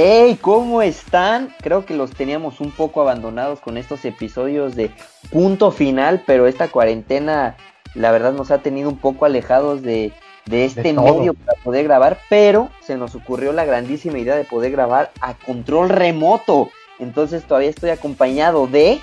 Hey, 0.00 0.38
¿cómo 0.40 0.80
están? 0.80 1.52
Creo 1.60 1.84
que 1.84 1.96
los 1.96 2.12
teníamos 2.12 2.60
un 2.60 2.70
poco 2.70 3.00
abandonados 3.00 3.58
con 3.58 3.76
estos 3.76 4.04
episodios 4.04 4.76
de 4.76 4.92
punto 5.32 5.72
final, 5.72 6.22
pero 6.24 6.46
esta 6.46 6.68
cuarentena, 6.68 7.56
la 7.96 8.12
verdad, 8.12 8.32
nos 8.32 8.52
ha 8.52 8.58
tenido 8.58 8.90
un 8.90 8.98
poco 8.98 9.24
alejados 9.24 9.82
de, 9.82 10.12
este 10.52 10.92
medio 10.92 11.34
para 11.34 11.60
poder 11.64 11.82
grabar, 11.82 12.20
pero 12.30 12.68
se 12.80 12.96
nos 12.96 13.16
ocurrió 13.16 13.52
la 13.52 13.64
grandísima 13.64 14.20
idea 14.20 14.36
de 14.36 14.44
poder 14.44 14.70
grabar 14.70 15.10
a 15.20 15.34
control 15.34 15.88
remoto. 15.88 16.70
Entonces 17.00 17.42
todavía 17.42 17.70
estoy 17.70 17.90
acompañado 17.90 18.68
de... 18.68 19.00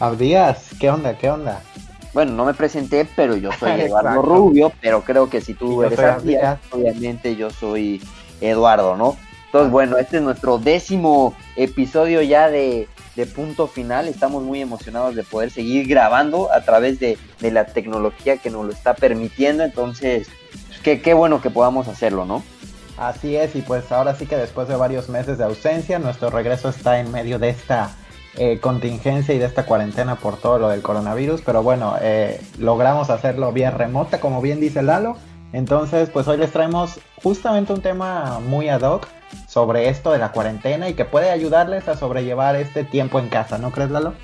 Abdías, 0.00 0.70
¿qué 0.80 0.88
onda? 0.88 1.18
¿Qué 1.18 1.28
onda? 1.28 1.60
Bueno, 2.14 2.32
no 2.32 2.46
me 2.46 2.54
presenté, 2.54 3.06
pero 3.16 3.36
yo 3.36 3.50
soy 3.52 3.72
Eduardo 3.82 4.22
Rubio, 4.22 4.72
pero 4.80 5.02
creo 5.02 5.28
que 5.28 5.42
si 5.42 5.52
tú 5.52 5.82
eres 5.82 5.98
Abdías, 5.98 6.58
obviamente 6.70 7.36
yo 7.36 7.50
soy 7.50 8.00
Eduardo, 8.40 8.96
¿no? 8.96 9.18
Entonces, 9.52 9.70
bueno, 9.70 9.98
este 9.98 10.16
es 10.16 10.22
nuestro 10.22 10.56
décimo 10.56 11.34
episodio 11.56 12.22
ya 12.22 12.48
de, 12.48 12.88
punto 13.34 13.66
final. 13.66 14.08
Estamos 14.08 14.42
muy 14.42 14.62
emocionados 14.62 15.14
de 15.14 15.24
poder 15.24 15.50
seguir 15.50 15.86
grabando 15.86 16.50
a 16.50 16.62
través 16.62 16.98
de, 16.98 17.18
la 17.42 17.66
tecnología 17.66 18.38
que 18.38 18.48
nos 18.48 18.64
lo 18.64 18.72
está 18.72 18.94
permitiendo. 18.94 19.62
Entonces, 19.62 20.28
qué, 20.82 21.02
qué 21.02 21.12
bueno 21.12 21.42
que 21.42 21.50
podamos 21.50 21.86
hacerlo, 21.88 22.24
¿no? 22.24 22.42
Así 22.96 23.36
es, 23.36 23.54
y 23.54 23.60
pues 23.60 23.92
ahora 23.92 24.14
sí 24.14 24.24
que 24.24 24.38
después 24.38 24.68
de 24.68 24.76
varios 24.76 25.10
meses 25.10 25.36
de 25.36 25.44
ausencia, 25.44 25.98
nuestro 25.98 26.30
regreso 26.30 26.70
está 26.70 26.98
en 26.98 27.12
medio 27.12 27.38
de 27.38 27.50
esta 27.50 27.90
eh, 28.38 28.58
contingencia 28.58 29.34
y 29.34 29.38
de 29.38 29.44
esta 29.44 29.66
cuarentena 29.66 30.16
por 30.16 30.38
todo 30.38 30.58
lo 30.58 30.70
del 30.70 30.80
coronavirus, 30.80 31.42
pero 31.42 31.62
bueno, 31.62 31.96
eh, 32.00 32.40
logramos 32.58 33.10
hacerlo 33.10 33.52
vía 33.52 33.70
remota, 33.70 34.18
como 34.18 34.40
bien 34.40 34.60
dice 34.60 34.82
Lalo. 34.82 35.18
Entonces, 35.52 36.08
pues 36.10 36.28
hoy 36.28 36.38
les 36.38 36.50
traemos 36.50 36.98
justamente 37.22 37.72
un 37.72 37.82
tema 37.82 38.40
muy 38.40 38.68
ad 38.68 38.82
hoc 38.82 39.06
sobre 39.46 39.88
esto 39.88 40.12
de 40.12 40.18
la 40.18 40.32
cuarentena 40.32 40.88
y 40.88 40.94
que 40.94 41.04
puede 41.04 41.30
ayudarles 41.30 41.88
a 41.88 41.96
sobrellevar 41.96 42.56
este 42.56 42.84
tiempo 42.84 43.18
en 43.18 43.28
casa, 43.28 43.58
¿no 43.58 43.70
crees, 43.70 43.90
Lalo? 43.90 44.14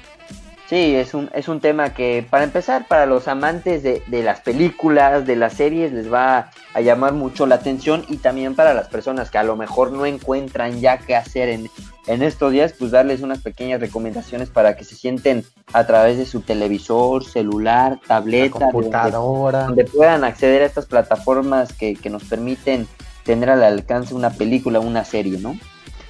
Sí, 0.69 0.95
es 0.97 1.15
un, 1.15 1.31
es 1.33 1.49
un 1.49 1.61
tema 1.61 1.95
que, 1.95 2.27
para 2.29 2.45
empezar, 2.45 2.87
para 2.89 3.07
los 3.07 3.27
amantes 3.27 3.83
de, 3.83 4.03
las 4.23 4.41
películas, 4.41 5.27
de 5.27 5.35
las 5.35 5.55
series, 5.55 5.93
les 5.93 6.13
va 6.13 6.51
a 6.75 6.81
llamar 6.83 7.15
mucho 7.15 7.47
la 7.47 7.55
atención 7.55 8.05
y 8.09 8.19
también 8.19 8.55
para 8.55 8.75
las 8.75 8.89
personas 8.89 9.31
que 9.31 9.39
a 9.39 9.45
lo 9.45 9.57
mejor 9.57 9.93
no 9.93 10.05
encuentran 10.05 10.79
ya 10.79 10.99
qué 10.99 11.17
hacer 11.17 11.49
en, 11.49 11.71
en 12.09 12.23
estos 12.23 12.53
días, 12.53 12.75
pues 12.77 12.91
darles 12.91 13.21
unas 13.21 13.41
pequeñas 13.41 13.81
recomendaciones 13.81 14.49
para 14.49 14.77
que 14.77 14.85
se 14.85 14.97
sienten 14.97 15.45
a 15.73 15.87
través 15.87 16.17
de 16.17 16.27
su 16.27 16.41
televisor, 16.41 17.25
celular, 17.25 18.01
tableta, 18.07 18.59
computadora, 18.59 19.65
donde, 19.65 19.85
puedan 19.85 20.25
acceder 20.25 20.63
a 20.63 20.67
estas 20.67 20.87
plataformas 20.87 21.73
que, 21.73 21.95
que 21.95 22.11
nos 22.11 22.25
permiten 22.25 22.89
tener 23.25 23.51
al 23.51 23.63
alcance 23.63 24.15
una 24.15 24.31
película, 24.31 24.81
una 24.81 25.05
serie, 25.05 25.39
¿no? 25.39 25.55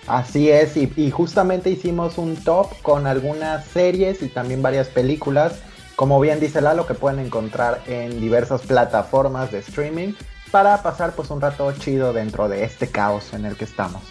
Así 0.09 0.51
es, 0.51 0.77
y, 0.77 1.11
justamente 1.11 1.69
hicimos 1.69 2.17
un 2.17 2.37
top 2.37 2.81
con 2.81 3.07
algunas 3.07 3.67
series 3.67 4.23
y 4.23 4.29
también 4.29 4.63
varias 4.63 4.89
películas, 4.89 5.61
como 5.97 6.19
bien 6.19 6.41
dice 6.41 6.63
Lalo, 6.63 6.87
que 6.87 6.95
pueden 6.95 7.19
encontrar 7.19 7.83
en 7.87 8.19
diversas 8.19 8.63
plataformas 8.63 9.53
de 9.53 9.59
streaming 9.59 10.15
para 10.51 10.83
pasar 10.83 11.13
pues 11.13 11.29
un 11.31 11.43
rato 11.43 11.71
chido 11.73 12.15
dentro 12.15 12.49
de 12.49 12.65
este 12.65 12.89
caos 12.89 13.35
en 13.35 13.45
el 13.45 13.57
que 13.57 13.65
estamos. 13.65 14.03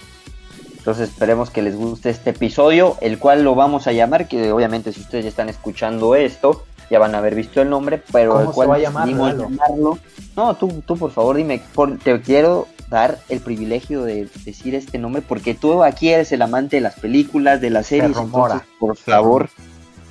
Entonces 0.88 1.10
esperemos 1.10 1.50
que 1.50 1.62
les 1.62 1.76
guste 1.76 2.10
este 2.10 2.30
episodio, 2.30 2.96
el 3.02 3.20
cual 3.20 3.44
lo 3.44 3.56
vamos 3.56 3.88
a 3.88 3.92
llamar, 3.92 4.30
que 4.30 4.54
obviamente 4.54 4.94
si 4.94 5.02
ustedes 5.02 5.26
ya 5.26 5.30
están 5.30 5.50
escuchando 5.50 6.16
esto, 6.16 6.64
ya 6.90 6.98
van 6.98 7.14
a 7.14 7.18
haber 7.18 7.36
visto 7.36 7.62
el 7.62 7.70
nombre, 7.70 8.02
pero 8.14 8.40
el 8.40 8.48
cual 8.52 8.68
se 8.68 8.70
va 8.70 8.76
a 8.76 8.80
llamar, 8.80 9.38
llamarlo. 9.38 10.00
No, 10.38 10.56
tú, 10.56 10.82
tú 10.88 10.96
por 10.96 11.12
favor 11.12 11.36
dime, 11.36 11.62
te 12.06 12.22
quiero 12.22 12.70
dar 12.88 13.20
el 13.28 13.42
privilegio 13.42 14.04
de 14.04 14.30
decir 14.45 14.76
este 14.76 14.98
nombre 14.98 15.22
porque 15.22 15.56
tú 15.56 15.84
aquí 15.84 16.08
eres 16.08 16.32
el 16.32 16.42
amante 16.42 16.78
de 16.78 16.82
las 16.84 16.98
películas, 16.98 17.60
de 17.60 17.70
las 17.70 17.88
series, 17.88 18.16
entonces, 18.16 18.61
por 18.80 18.95
favor. 18.95 19.50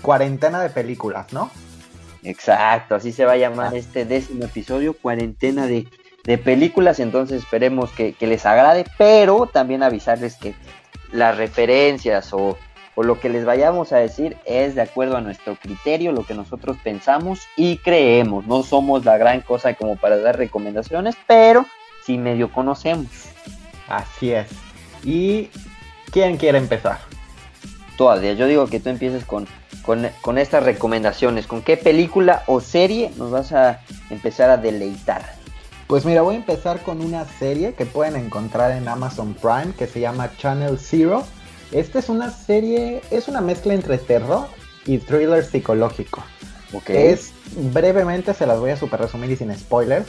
Cuarentena 0.03 0.61
de 0.61 0.69
películas, 0.69 1.33
¿no? 1.33 1.51
Exacto, 2.23 2.97
así 2.97 3.13
se 3.13 3.25
va 3.25 3.33
a 3.33 3.37
llamar 3.39 3.75
este 3.75 4.05
décimo 4.05 4.45
episodio, 4.45 4.93
cuarentena 4.93 5.67
de, 5.67 5.89
películas, 6.39 6.99
entonces 6.99 7.43
esperemos 7.43 7.91
que, 7.93 8.15
les 8.21 8.45
agrade, 8.45 8.85
pero 8.99 9.47
también 9.47 9.83
avisarles 9.83 10.37
que 10.37 10.55
las 11.13 11.37
referencias 11.37 12.33
o, 12.33 12.59
o 12.97 13.03
lo 13.05 13.21
que 13.21 13.29
les 13.29 13.45
vayamos 13.45 13.93
a 13.93 13.99
decir 13.99 14.37
es 14.45 14.75
de 14.75 14.83
acuerdo 14.83 15.17
a 15.17 15.21
nuestro 15.21 15.55
criterio, 15.55 16.11
lo 16.11 16.25
que 16.25 16.35
nosotros 16.35 16.77
pensamos 16.83 17.41
y 17.57 17.79
creemos. 17.79 18.47
No 18.47 18.65
somos 18.65 19.05
la 19.05 19.17
gran 19.19 19.41
cosa 19.41 19.75
como 19.75 19.97
para 19.97 20.19
dar 20.19 20.37
recomendaciones, 20.37 21.15
pero 21.29 21.65
si 22.05 22.19
medio 22.19 22.53
conocemos. 22.53 23.07
Así 23.89 24.33
es. 24.33 24.49
¿Y 25.05 25.49
quién 26.11 26.37
quiere 26.37 26.59
empezar? 26.59 26.99
Todavía, 27.97 28.33
yo 28.33 28.47
digo 28.47 28.67
que 28.67 28.81
tú 28.81 28.89
empieces 28.89 29.25
con, 29.25 29.47
con, 29.87 30.39
estas 30.39 30.65
recomendaciones. 30.65 31.47
¿Con 31.47 31.63
qué 31.63 31.77
película 31.77 32.43
o 32.47 32.61
serie 32.61 33.13
nos 33.17 33.31
vas 33.31 33.53
a 33.53 33.81
empezar 34.11 34.51
a 34.51 34.57
deleitar? 34.57 35.36
Pues 35.87 36.05
mira, 36.05 36.23
voy 36.23 36.35
a 36.35 36.39
empezar 36.39 36.83
con 36.83 37.01
una 37.01 37.25
serie 37.25 37.75
que 37.75 37.87
pueden 37.87 38.17
encontrar 38.17 38.73
en 38.73 38.89
Amazon 38.89 39.35
Prime 39.35 39.73
que 39.79 39.87
se 39.87 40.01
llama 40.01 40.31
Channel 40.37 40.79
Zero. 40.79 41.25
Esta 41.71 41.99
es 42.01 42.09
una 42.09 42.31
serie, 42.31 43.03
es 43.11 43.29
una 43.29 43.41
mezcla 43.41 43.75
entre 43.75 43.99
terror 43.99 44.49
y 44.85 44.99
thriller 44.99 45.45
psicológico. 45.45 46.25
Okay. 46.73 47.09
Es 47.09 47.33
brevemente, 47.73 48.35
se 48.35 48.47
las 48.47 48.59
voy 48.59 48.71
a 48.71 48.77
super 48.77 49.01
resumir 49.01 49.31
y 49.31 49.37
sin 49.37 49.57
spoilers 49.57 50.07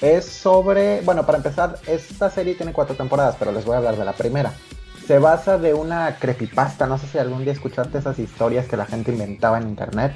es 0.00 0.24
sobre, 0.24 1.00
bueno, 1.02 1.26
para 1.26 1.38
empezar, 1.38 1.78
esta 1.86 2.30
serie 2.30 2.54
tiene 2.54 2.72
cuatro 2.72 2.94
temporadas, 2.94 3.36
pero 3.38 3.52
les 3.52 3.64
voy 3.64 3.74
a 3.74 3.78
hablar 3.78 3.96
de 3.96 4.04
la 4.04 4.12
primera. 4.12 4.52
Se 5.06 5.18
basa 5.18 5.58
de 5.58 5.74
una 5.74 6.16
creepypasta, 6.18 6.86
no 6.86 6.98
sé 6.98 7.06
si 7.06 7.18
algún 7.18 7.44
día 7.44 7.52
escuchaste 7.52 7.98
esas 7.98 8.18
historias 8.18 8.66
que 8.66 8.76
la 8.76 8.86
gente 8.86 9.10
inventaba 9.10 9.58
en 9.58 9.68
internet. 9.68 10.12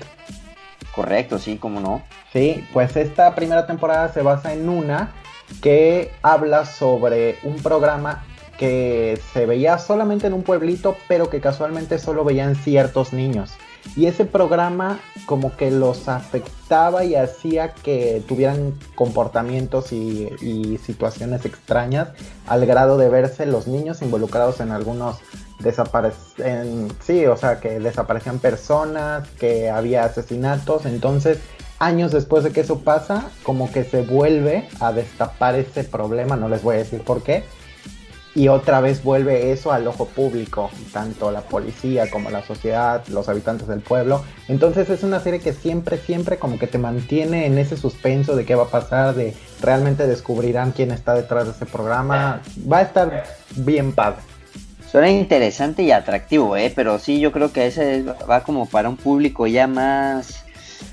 Correcto, 0.94 1.38
sí, 1.38 1.56
cómo 1.56 1.80
no. 1.80 2.03
Sí, 2.32 2.66
pues 2.72 2.97
esta 2.97 3.34
primera 3.34 3.66
temporada 3.66 4.12
se 4.12 4.22
basa 4.22 4.53
en 4.53 4.69
una 4.69 5.12
que 5.60 6.12
habla 6.22 6.64
sobre 6.66 7.38
un 7.42 7.56
programa 7.56 8.25
que 8.58 9.19
se 9.32 9.47
veía 9.47 9.78
solamente 9.78 10.26
en 10.26 10.34
un 10.34 10.42
pueblito, 10.42 10.97
pero 11.08 11.28
que 11.28 11.41
casualmente 11.41 11.98
solo 11.98 12.25
veían 12.25 12.54
ciertos 12.54 13.12
niños. 13.12 13.54
Y 13.97 14.06
ese 14.06 14.25
programa 14.25 15.00
como 15.26 15.56
que 15.56 15.70
los 15.70 16.08
afectaba 16.08 17.04
y 17.04 17.16
hacía 17.16 17.75
que 17.75 18.22
tuvieran 18.28 18.78
comportamientos 18.94 19.92
y, 19.92 20.78
situaciones 20.84 21.44
extrañas 21.44 22.08
al 22.47 22.64
grado 22.66 22.98
de 22.98 23.08
verse 23.08 23.47
los 23.47 23.66
niños 23.66 24.02
involucrados 24.02 24.60
en 24.60 24.70
algunos 24.70 25.19
desaparecen, 25.62 26.89
sí, 27.00 27.27
o 27.27 27.37
sea, 27.37 27.61
que 27.61 27.78
desaparecían 27.81 28.39
personas, 28.39 29.28
que 29.39 29.71
había 29.71 30.05
asesinatos, 30.05 30.87
entonces 30.87 31.39
años 31.78 32.12
después 32.12 32.45
de 32.45 32.53
que 32.53 32.61
eso 32.61 32.81
pasa, 32.81 33.31
como 33.43 33.71
que 33.73 33.84
se 33.84 34.03
vuelve 34.03 34.69
a 34.81 34.93
destapar 34.93 35.56
ese 35.56 35.84
problema, 35.84 36.37
no 36.37 36.49
les 36.49 36.62
voy 36.62 36.77
a 36.77 36.78
decir 36.78 37.03
por 37.03 37.23
qué, 37.23 37.45
y 38.34 38.49
otra 38.49 38.81
vez 38.81 39.03
vuelve 39.03 39.53
eso 39.53 39.73
al 39.73 39.87
ojo 39.87 40.06
público, 40.06 40.71
tanto 40.93 41.31
la 41.31 41.43
policía 41.43 42.11
como 42.11 42.31
la 42.31 42.43
sociedad, 42.43 43.06
los 43.09 43.29
habitantes 43.29 43.69
del 43.69 43.81
pueblo. 43.81 44.25
Entonces 44.49 44.89
es 44.89 45.03
una 45.03 45.21
serie 45.21 45.41
que 45.41 45.53
siempre, 45.53 45.99
siempre 45.99 46.39
como 46.39 46.59
que 46.59 46.67
te 46.67 46.79
mantiene 46.79 47.44
en 47.47 47.59
ese 47.59 47.77
suspenso 47.77 48.34
de 48.34 48.47
qué 48.47 48.55
va 48.55 48.65
a 48.65 48.69
pasar, 48.69 49.15
de 49.15 49.34
realmente 49.61 50.06
descubrirán 50.06 50.73
quién 50.73 50.93
está 50.93 51.15
detrás 51.15 51.44
de 51.44 51.50
ese 51.50 51.67
programa. 51.67 52.41
Va 52.71 52.79
a 52.79 52.83
estar 52.83 53.25
bien 53.55 53.93
padre. 53.93 54.23
Suena 54.92 55.08
interesante 55.08 55.82
y 55.84 55.91
atractivo, 55.91 56.54
¿eh? 56.54 56.70
Pero 56.76 56.98
sí, 56.98 57.19
yo 57.19 57.32
creo 57.32 57.50
que 57.50 57.66
ese 57.66 58.03
va 58.03 58.42
como 58.44 58.66
para 58.66 58.90
un 58.90 58.99
público 58.99 59.46
ya 59.46 59.67
más... 59.67 60.44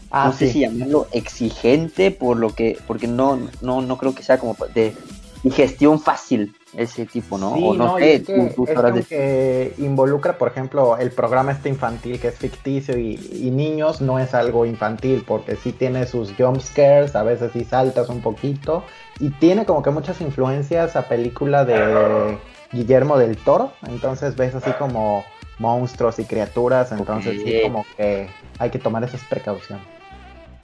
Ah, 0.10 0.28
no 0.28 0.34
sé 0.34 0.54
si 0.54 0.62
llamarlo 0.62 1.08
exigente 1.12 2.10
por 2.10 2.38
lo 2.38 2.56
que 2.56 2.80
porque 2.88 3.06
no 3.06 3.40
no 3.62 3.82
no 3.82 3.98
creo 3.98 4.16
que 4.16 4.24
sea 4.24 4.40
como 4.40 4.56
de 4.74 4.96
digestión 5.44 6.00
fácil 6.00 6.56
ese 6.76 7.06
tipo, 7.06 7.38
¿no? 7.38 7.52
o 7.52 7.74
no, 7.76 7.98
sé, 7.98 8.16
es 8.16 9.08
que, 9.08 9.74
involucra, 9.78 10.38
por 10.38 10.48
ejemplo, 10.48 10.98
el 10.98 11.12
programa 11.12 11.52
este 11.52 11.70
infantil 11.70 12.20
que 12.20 12.30
es 12.30 12.36
ficticio 12.38 12.98
y, 12.98 13.18
niños 13.52 14.02
no 14.02 14.18
es 14.18 14.34
algo 14.34 14.66
infantil 14.66 15.24
porque 15.28 15.56
sí 15.56 15.74
tiene 15.74 16.08
sus 16.08 16.34
jump 16.38 16.62
scares, 16.62 17.16
a 17.16 17.24
veces 17.24 17.52
sí 17.54 17.66
saltas 17.66 18.10
un 18.10 18.22
poquito 18.22 18.84
y 19.20 19.30
tiene 19.30 19.66
como 19.66 19.84
que 19.84 19.92
muchas 19.92 20.22
influencias 20.22 20.96
a 20.96 21.08
película 21.08 21.66
de 21.66 22.38
Guillermo 22.72 23.18
del 23.18 23.38
Toro, 23.38 23.72
entonces 23.88 24.36
ves 24.36 24.56
así 24.56 24.72
como 24.80 25.24
monstruos 25.58 26.20
y 26.20 26.26
criaturas, 26.26 26.92
entonces 26.92 27.42
sí 27.44 27.62
como 27.64 27.86
que 27.98 28.30
hay 28.58 28.70
que 28.70 28.80
tomar 28.80 29.04
esas 29.04 29.22
precauciones. 29.26 29.86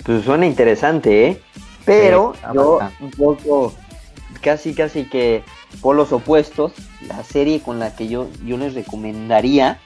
Pues 0.04 0.24
suena 0.24 0.46
interesante, 0.46 1.28
¿eh? 1.28 1.42
Pero 1.86 2.34
yo 2.54 2.80
un 3.00 3.12
poco 3.12 3.74
casi 4.42 4.74
casi 4.74 5.06
que 5.06 5.44
por 5.82 5.96
los 5.96 6.12
opuestos, 6.12 6.74
la 7.08 7.24
serie 7.24 7.62
con 7.62 7.80
la 7.80 7.96
que 7.96 8.08
yo, 8.08 8.28
yo 8.46 8.58
les 8.58 8.74
recomendaría 8.74 9.80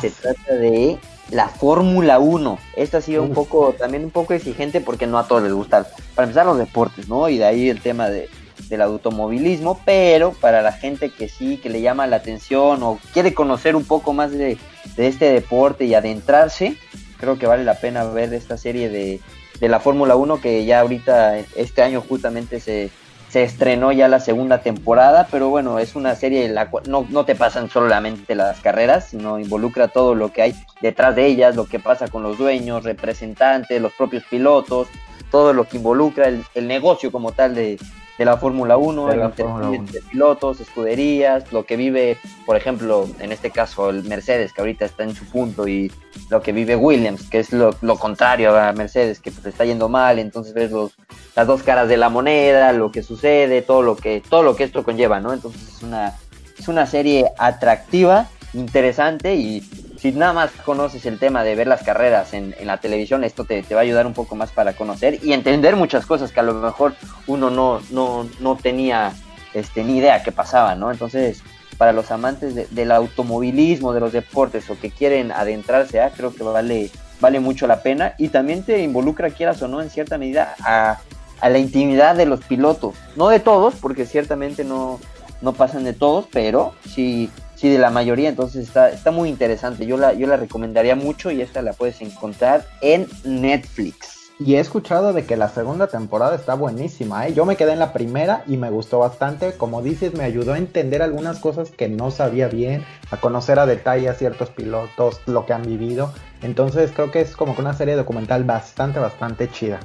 se 0.00 0.10
trata 0.10 0.54
de 0.54 0.98
la 1.30 1.48
Fórmula 1.48 2.18
1. 2.18 2.58
Esta 2.76 2.98
ha 2.98 3.00
sido 3.00 3.22
un 3.22 3.32
poco, 3.32 3.74
también 3.78 4.04
un 4.04 4.10
poco 4.10 4.34
exigente 4.34 4.80
porque 4.80 5.06
no 5.06 5.18
a 5.18 5.26
todos 5.26 5.42
les 5.42 5.52
gusta. 5.52 5.86
Para 6.14 6.26
empezar 6.26 6.46
los 6.46 6.58
deportes, 6.58 7.08
¿no? 7.08 7.28
Y 7.28 7.38
de 7.38 7.46
ahí 7.46 7.70
el 7.70 7.80
tema 7.80 8.08
de, 8.08 8.28
del 8.68 8.82
automovilismo, 8.82 9.80
pero 9.84 10.32
para 10.32 10.62
la 10.62 10.72
gente 10.72 11.10
que 11.10 11.28
sí, 11.28 11.58
que 11.58 11.70
le 11.70 11.80
llama 11.80 12.06
la 12.06 12.16
atención 12.16 12.82
o 12.82 12.98
quiere 13.12 13.34
conocer 13.34 13.76
un 13.76 13.84
poco 13.84 14.12
más 14.12 14.32
de, 14.32 14.58
este 14.96 15.32
deporte 15.32 15.84
y 15.84 15.94
adentrarse, 15.94 16.76
creo 17.18 17.38
que 17.38 17.46
vale 17.46 17.64
la 17.64 17.74
pena 17.74 18.04
ver 18.04 18.32
esta 18.32 18.56
serie 18.56 18.88
de, 18.88 19.20
de 19.60 19.68
la 19.68 19.80
Fórmula 19.80 20.16
1 20.16 20.40
que 20.40 20.64
ya 20.64 20.80
ahorita 20.80 21.38
este 21.38 21.82
año 21.82 22.00
justamente 22.00 22.60
se, 22.60 22.90
se 23.34 23.42
estrenó 23.42 23.90
ya 23.90 24.06
la 24.06 24.20
segunda 24.20 24.60
temporada, 24.60 25.26
pero 25.28 25.48
bueno, 25.48 25.80
es 25.80 25.96
una 25.96 26.14
serie 26.14 26.44
en 26.44 26.54
la 26.54 26.70
cual 26.70 26.84
no, 26.86 27.04
no 27.10 27.24
te 27.24 27.34
pasan 27.34 27.68
solamente 27.68 28.36
las 28.36 28.60
carreras, 28.60 29.08
sino 29.08 29.40
involucra 29.40 29.88
todo 29.88 30.14
lo 30.14 30.32
que 30.32 30.42
hay 30.42 30.54
detrás 30.80 31.16
de 31.16 31.26
ellas, 31.26 31.56
lo 31.56 31.66
que 31.66 31.80
pasa 31.80 32.06
con 32.06 32.22
los 32.22 32.38
dueños, 32.38 32.84
representantes, 32.84 33.82
los 33.82 33.92
propios 33.94 34.22
pilotos, 34.30 34.86
todo 35.32 35.52
lo 35.52 35.64
que 35.64 35.78
involucra 35.78 36.28
el 36.28 36.68
negocio 36.68 37.10
como 37.10 37.32
tal 37.32 37.56
de, 37.56 37.76
de 38.18 38.24
la 38.24 38.36
Fórmula 38.36 38.76
1, 38.76 39.08
De 39.08 39.16
la 39.16 39.30
Fórmula 39.30 39.82
pilotos, 40.10 40.60
escuderías, 40.60 41.52
lo 41.52 41.64
que 41.64 41.76
vive, 41.76 42.16
por 42.46 42.56
ejemplo, 42.56 43.08
en 43.18 43.32
este 43.32 43.50
caso 43.50 43.90
el 43.90 44.04
Mercedes, 44.04 44.52
que 44.52 44.60
ahorita 44.60 44.84
está 44.84 45.02
en 45.02 45.14
su 45.14 45.24
punto, 45.26 45.66
y 45.66 45.90
lo 46.30 46.40
que 46.40 46.52
vive 46.52 46.76
Williams, 46.76 47.28
que 47.28 47.40
es 47.40 47.52
lo, 47.52 47.74
lo 47.80 47.96
contrario 47.96 48.56
a 48.56 48.72
Mercedes, 48.72 49.20
que 49.20 49.32
pues, 49.32 49.46
está 49.46 49.64
yendo 49.64 49.88
mal, 49.88 50.18
entonces 50.18 50.54
ves 50.54 50.70
los, 50.70 50.92
las 51.34 51.46
dos 51.46 51.62
caras 51.62 51.88
de 51.88 51.96
la 51.96 52.08
moneda, 52.08 52.72
lo 52.72 52.92
que 52.92 53.02
sucede, 53.02 53.62
todo 53.62 53.82
lo 53.82 53.96
que, 53.96 54.22
todo 54.28 54.42
lo 54.42 54.54
que 54.54 54.64
esto 54.64 54.84
conlleva, 54.84 55.20
¿no? 55.20 55.32
Entonces 55.32 55.76
es 55.76 55.82
una, 55.82 56.14
es 56.58 56.68
una 56.68 56.86
serie 56.86 57.32
atractiva, 57.36 58.28
interesante 58.54 59.34
y 59.34 59.60
si 59.98 60.12
nada 60.12 60.32
más 60.32 60.50
conoces 60.64 61.06
el 61.06 61.18
tema 61.18 61.44
de 61.44 61.54
ver 61.54 61.66
las 61.66 61.82
carreras 61.82 62.34
en, 62.34 62.54
la 62.64 62.78
televisión, 62.78 63.24
esto 63.24 63.44
te, 63.44 63.62
te, 63.62 63.74
va 63.74 63.80
a 63.80 63.84
ayudar 63.84 64.06
un 64.06 64.14
poco 64.14 64.36
más 64.36 64.50
para 64.50 64.74
conocer 64.74 65.18
y 65.22 65.32
entender 65.32 65.76
muchas 65.76 66.06
cosas 66.06 66.32
que 66.32 66.40
a 66.40 66.44
lo 66.44 66.54
mejor 66.54 66.94
uno 67.26 67.50
no, 67.50 67.80
no, 67.90 68.28
no 68.40 68.56
tenía 68.56 69.12
este, 69.54 69.84
ni 69.84 69.98
idea 69.98 70.22
que 70.22 70.32
pasaba, 70.32 70.74
¿no? 70.74 70.90
Entonces, 70.90 71.42
para 71.78 71.92
los 71.92 72.10
amantes 72.10 72.54
de, 72.54 72.66
del 72.70 72.92
automovilismo, 72.92 73.92
de 73.92 74.00
los 74.00 74.12
deportes 74.12 74.68
o 74.70 74.78
que 74.78 74.90
quieren 74.90 75.32
adentrarse, 75.32 76.00
creo 76.16 76.34
que 76.34 76.42
vale, 76.42 76.90
vale 77.20 77.40
mucho 77.40 77.66
la 77.66 77.82
pena 77.82 78.14
y 78.18 78.28
también 78.28 78.64
te 78.64 78.82
involucra, 78.82 79.30
quieras 79.30 79.62
o 79.62 79.68
no, 79.68 79.80
en 79.80 79.90
cierta 79.90 80.18
medida 80.18 80.54
a, 80.60 80.98
a 81.40 81.48
la 81.48 81.58
intimidad 81.58 82.14
de 82.14 82.26
los 82.26 82.44
pilotos. 82.44 82.94
No 83.16 83.28
de 83.28 83.40
todos, 83.40 83.74
porque 83.76 84.06
ciertamente 84.06 84.64
no, 84.64 85.00
no 85.40 85.52
pasan 85.52 85.84
de 85.84 85.92
todos, 85.92 86.26
pero 86.32 86.74
sí, 86.88 87.30
sí 87.54 87.68
de 87.68 87.78
la 87.78 87.90
mayoría, 87.90 88.28
entonces 88.28 88.66
está, 88.66 88.90
está 88.90 89.10
muy 89.10 89.28
interesante. 89.28 89.86
Yo 89.86 89.96
la, 89.96 90.12
yo 90.12 90.26
la 90.26 90.36
recomendaría 90.36 90.96
mucho 90.96 91.30
y 91.30 91.40
esta 91.40 91.62
la 91.62 91.72
puedes 91.72 92.00
encontrar 92.00 92.66
en 92.80 93.06
Netflix. 93.24 94.24
Y 94.40 94.56
he 94.56 94.58
escuchado 94.58 95.12
de 95.12 95.24
que 95.24 95.36
la 95.36 95.48
segunda 95.48 95.86
temporada 95.86 96.34
está 96.34 96.54
buenísima, 96.54 97.28
¿eh? 97.28 97.34
Yo 97.34 97.44
me 97.44 97.54
quedé 97.54 97.72
en 97.72 97.78
la 97.78 97.92
primera 97.92 98.42
y 98.48 98.56
me 98.56 98.68
gustó 98.68 98.98
bastante. 98.98 99.52
Como 99.52 99.80
dices, 99.80 100.14
me 100.14 100.24
ayudó 100.24 100.54
a 100.54 100.58
entender 100.58 101.02
algunas 101.02 101.38
cosas 101.38 101.70
que 101.70 101.88
no 101.88 102.10
sabía 102.10 102.48
bien, 102.48 102.84
a 103.12 103.18
conocer 103.18 103.60
a 103.60 103.66
detalle 103.66 104.08
a 104.08 104.14
ciertos 104.14 104.50
pilotos, 104.50 105.20
lo 105.26 105.46
que 105.46 105.52
han 105.52 105.62
vivido. 105.62 106.12
Entonces 106.42 106.90
creo 106.92 107.12
que 107.12 107.20
es 107.20 107.36
como 107.36 107.54
que 107.54 107.60
una 107.60 107.74
serie 107.74 107.94
documental 107.94 108.42
bastante, 108.42 108.98
bastante 108.98 109.48
chida. 109.48 109.78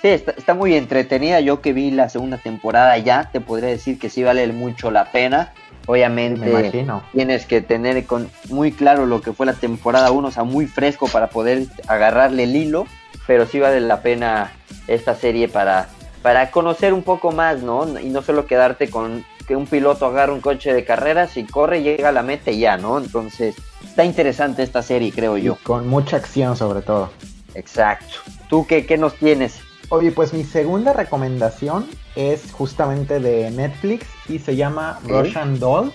Sí, 0.00 0.06
está, 0.06 0.30
está, 0.30 0.54
muy 0.54 0.74
entretenida. 0.76 1.40
Yo 1.40 1.60
que 1.60 1.72
vi 1.72 1.90
la 1.90 2.08
segunda 2.08 2.38
temporada 2.38 2.96
ya, 2.98 3.28
te 3.32 3.40
podría 3.40 3.70
decir 3.70 3.98
que 3.98 4.08
sí 4.08 4.22
vale 4.22 4.46
mucho 4.52 4.92
la 4.92 5.10
pena. 5.10 5.52
Obviamente 5.88 6.86
tienes 7.12 7.46
que 7.46 7.62
tener 7.62 8.04
con 8.04 8.30
muy 8.50 8.72
claro 8.72 9.06
lo 9.06 9.22
que 9.22 9.32
fue 9.32 9.46
la 9.46 9.54
temporada 9.54 10.10
1, 10.10 10.28
o 10.28 10.30
sea, 10.30 10.44
muy 10.44 10.66
fresco 10.66 11.08
para 11.08 11.30
poder 11.30 11.64
agarrarle 11.86 12.42
el 12.42 12.54
hilo, 12.54 12.86
pero 13.26 13.46
sí 13.46 13.58
vale 13.58 13.80
la 13.80 14.02
pena 14.02 14.52
esta 14.86 15.14
serie 15.14 15.48
para, 15.48 15.88
para 16.20 16.50
conocer 16.50 16.92
un 16.92 17.02
poco 17.02 17.32
más, 17.32 17.62
¿no? 17.62 17.98
Y 17.98 18.10
no 18.10 18.20
solo 18.20 18.46
quedarte 18.46 18.90
con 18.90 19.24
que 19.46 19.56
un 19.56 19.66
piloto 19.66 20.04
agarra 20.04 20.34
un 20.34 20.42
coche 20.42 20.74
de 20.74 20.84
carreras 20.84 21.38
y 21.38 21.44
corre, 21.44 21.82
llega 21.82 22.10
a 22.10 22.12
la 22.12 22.22
meta 22.22 22.50
y 22.50 22.58
ya, 22.58 22.76
¿no? 22.76 22.98
Entonces, 22.98 23.56
está 23.82 24.04
interesante 24.04 24.62
esta 24.62 24.82
serie, 24.82 25.10
creo 25.10 25.38
yo. 25.38 25.56
Y 25.58 25.64
con 25.64 25.88
mucha 25.88 26.18
acción 26.18 26.54
sobre 26.54 26.82
todo. 26.82 27.08
Exacto. 27.54 28.16
¿Tú 28.50 28.66
qué, 28.66 28.84
qué 28.84 28.98
nos 28.98 29.14
tienes? 29.14 29.60
Oye, 29.88 30.12
pues 30.12 30.34
mi 30.34 30.44
segunda 30.44 30.92
recomendación 30.92 31.86
es 32.14 32.52
justamente 32.52 33.20
de 33.20 33.50
Netflix 33.50 34.06
y 34.28 34.38
se 34.38 34.56
llama 34.56 35.00
¿Sí? 35.04 35.12
Russian 35.12 35.58
Doll. 35.58 35.92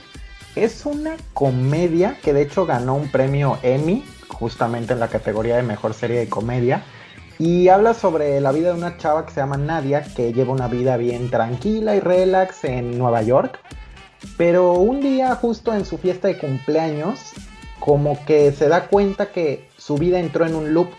Es 0.56 0.86
una 0.86 1.16
comedia 1.34 2.18
que 2.22 2.34
de 2.34 2.44
hecho 2.44 2.66
ganó 2.66 2.96
un 2.96 3.10
premio 3.10 3.58
Emmy 3.64 4.04
justamente 4.28 4.94
en 4.94 5.00
la 5.00 5.08
categoría 5.08 5.56
de 5.56 5.64
mejor 5.64 5.94
serie 5.94 6.20
de 6.20 6.30
comedia. 6.30 6.84
Y 7.40 7.68
habla 7.70 7.94
sobre 7.94 8.40
la 8.40 8.52
vida 8.52 8.70
de 8.70 8.78
una 8.78 8.98
chava 8.98 9.26
que 9.26 9.32
se 9.32 9.40
llama 9.40 9.58
Nadia, 9.58 10.04
que 10.16 10.34
lleva 10.34 10.54
una 10.54 10.68
vida 10.68 10.98
bien 10.98 11.30
tranquila 11.30 11.96
y 11.96 12.00
relax 12.00 12.64
en 12.64 12.98
Nueva 12.98 13.24
York. 13.24 13.60
Pero 14.38 14.74
un 14.74 15.02
día, 15.02 15.36
justo 15.36 15.74
en 15.74 15.86
su 15.86 15.98
fiesta 15.98 16.28
de 16.28 16.38
cumpleaños, 16.38 17.34
como 17.80 18.24
que 18.26 18.52
se 18.52 18.70
da 18.70 18.88
cuenta 18.88 19.32
que 19.32 19.68
su 19.78 19.96
vida 19.96 20.20
entró 20.20 20.46
en 20.46 20.56
un 20.56 20.74
loop. 20.74 20.90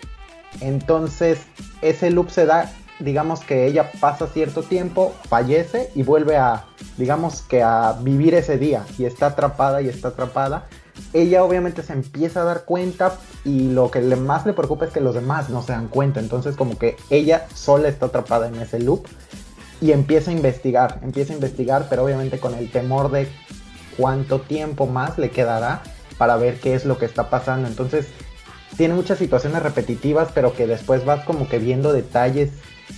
Entonces, 0.60 1.46
ese 1.82 2.10
loop 2.10 2.30
se 2.30 2.46
da 2.46 2.72
digamos 3.00 3.40
que 3.40 3.66
ella 3.66 3.90
pasa 4.00 4.26
cierto 4.26 4.62
tiempo, 4.62 5.14
fallece 5.28 5.90
y 5.94 6.02
vuelve 6.02 6.36
a, 6.36 6.64
digamos 6.96 7.42
que 7.42 7.62
a 7.62 7.96
vivir 8.00 8.34
ese 8.34 8.58
día 8.58 8.84
y 8.98 9.04
está 9.04 9.26
atrapada 9.26 9.82
y 9.82 9.88
está 9.88 10.08
atrapada. 10.08 10.66
Ella 11.12 11.42
obviamente 11.42 11.82
se 11.82 11.92
empieza 11.92 12.42
a 12.42 12.44
dar 12.44 12.64
cuenta 12.64 13.18
y 13.44 13.70
lo 13.70 13.90
que 13.90 14.00
le 14.00 14.16
más 14.16 14.46
le 14.46 14.52
preocupa 14.52 14.84
es 14.86 14.92
que 14.92 15.00
los 15.00 15.14
demás 15.14 15.50
no 15.50 15.62
se 15.62 15.72
dan 15.72 15.88
cuenta. 15.88 16.20
Entonces 16.20 16.56
como 16.56 16.78
que 16.78 16.96
ella 17.10 17.46
sola 17.54 17.88
está 17.88 18.06
atrapada 18.06 18.48
en 18.48 18.56
ese 18.56 18.78
loop 18.78 19.06
y 19.80 19.92
empieza 19.92 20.30
a 20.30 20.34
investigar, 20.34 21.00
empieza 21.02 21.32
a 21.32 21.36
investigar, 21.36 21.86
pero 21.90 22.04
obviamente 22.04 22.38
con 22.38 22.54
el 22.54 22.70
temor 22.70 23.10
de 23.10 23.28
cuánto 23.96 24.40
tiempo 24.40 24.86
más 24.86 25.18
le 25.18 25.30
quedará 25.30 25.82
para 26.16 26.36
ver 26.36 26.60
qué 26.60 26.74
es 26.74 26.84
lo 26.84 26.96
que 26.96 27.06
está 27.06 27.28
pasando. 27.28 27.66
Entonces 27.66 28.06
tiene 28.76 28.94
muchas 28.94 29.18
situaciones 29.18 29.62
repetitivas, 29.62 30.28
pero 30.32 30.54
que 30.54 30.66
después 30.66 31.04
vas 31.04 31.24
como 31.24 31.48
que 31.48 31.58
viendo 31.58 31.92
detalles 31.92 32.50